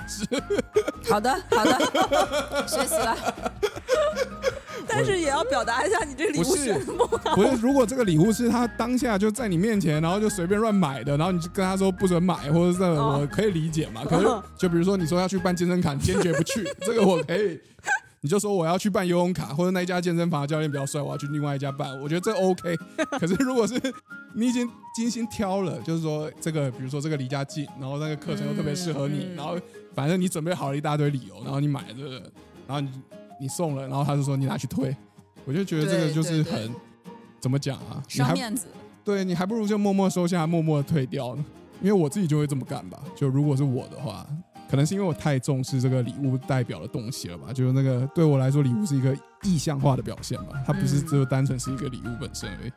[1.10, 3.16] 好的，好的，学习了。
[4.92, 7.36] 但是也要表达一下你这礼物不是不好。
[7.36, 14.02] 不是，如果这个礼物是他当下就在你面前，然后就随便乱买的，然后你就跟他说不准买，或者是哦我可以理解嘛。
[14.04, 14.28] 可是
[14.58, 17.60] 就比如说你说要去办健身卡，你坚决不去， 这个我可以。
[18.22, 22.76] 你就说我要去办游泳卡，或者那一家健身房的教练比较帅，我要去另外一家办，我觉得这 OK。
[23.20, 23.74] 可是如果是
[24.34, 29.58] 你已经精心挑了，就是说这个，比如说这个离家近，然后那个课程又特别适合你，嗯嗯然后
[29.94, 32.20] 反正你准备好了一大堆理由，然后你买了这个，
[32.68, 32.90] 然后你
[33.40, 34.96] 你送了，然后他就说你拿去退，
[35.46, 36.70] 我就觉得这个就是很
[37.40, 38.04] 怎么讲啊？
[38.14, 38.68] 你还伤面子，
[39.04, 41.46] 对你还不如就默默收下，默默的退掉呢。
[41.82, 43.02] 因为我自己就会这么干吧。
[43.16, 44.28] 就如果是我的话，
[44.70, 47.52] 可能是因为我太重视这个礼物代表的东西了吧。
[47.52, 52.72] 就是那个对我来说，礼物是一个意象化的表现吧，它不是嗯只有单纯是一个礼物本身而已。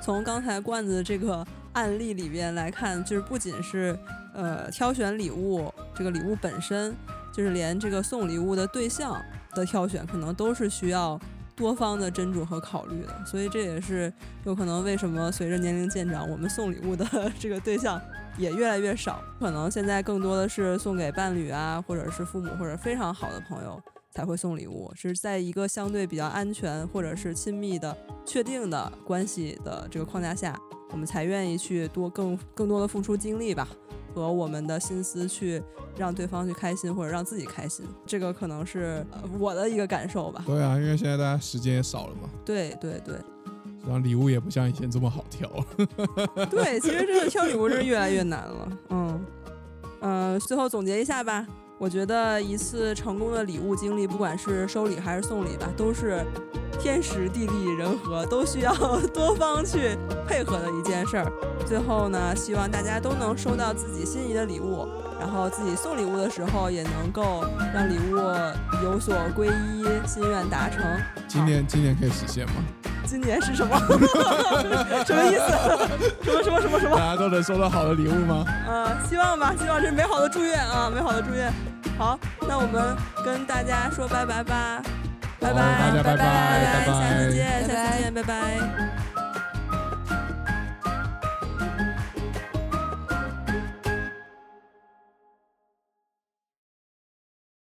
[0.00, 3.98] 从刚才罐子这个案例里边来看，就是不仅是
[4.32, 6.94] 呃挑选礼物，这个礼物本身，
[7.34, 9.20] 就是连这个送礼物的对象
[9.54, 11.20] 的挑选，可能都是需要
[11.54, 13.26] 多方的斟酌和考虑的。
[13.26, 14.10] 所以这也是
[14.44, 18.00] 有可能为什么随着年龄渐长，我们送礼物的这个对象
[18.40, 19.22] 也越来越少。
[19.38, 23.80] 可能现在更多的是送给伴侣啊，或者是父母或者非常好的朋友。
[24.12, 30.58] 才会送礼物，是在一个相对比较安全或者是亲密的、确定的关系的这个框架下，
[30.90, 33.68] 我们才愿意去多更更多的付出精力吧，
[34.12, 35.62] 和我们的心思去
[35.96, 37.86] 让对方去开心或者让自己开心。
[38.04, 40.42] 这个可能是、呃我的一个感受吧。
[40.44, 43.14] 对啊，因为现在大家时间也少了嘛，对对对
[43.82, 45.48] 然后礼物也不像以前这么好挑。
[46.50, 48.68] 对，其实这个挑礼物是越来越难了。
[48.90, 49.24] 嗯、
[50.00, 51.46] 呃最后总结一下吧。
[51.78, 56.22] 我觉得一次成功的礼物经历，不管是收礼还是送礼吧，都是
[56.80, 58.74] 天时地利人和，都需要
[59.14, 61.32] 多方去配合的一件事儿。
[61.66, 64.88] 最后呢，希望大家都能收到自己心仪的礼物，
[65.20, 68.16] 然后自己送礼物的时候也能够让礼物
[68.82, 70.82] 有所归依，心愿达成。
[71.28, 72.54] 今年今年可以实现吗？
[73.06, 73.76] 今年是什么？
[75.06, 76.22] 什么意思？
[76.22, 77.14] 什么什么什么什么大？
[77.14, 78.44] 家都能收到好的礼物吗？
[78.66, 81.52] 呃，希望吧，希望是美好的祝愿啊，美好的祝愿。
[81.98, 82.18] 好，
[82.48, 84.80] 那我们跟大家说拜拜吧，
[85.40, 86.26] 拜拜，大家拜拜拜
[86.72, 88.99] 拜拜下次见，拜拜下次见，拜拜。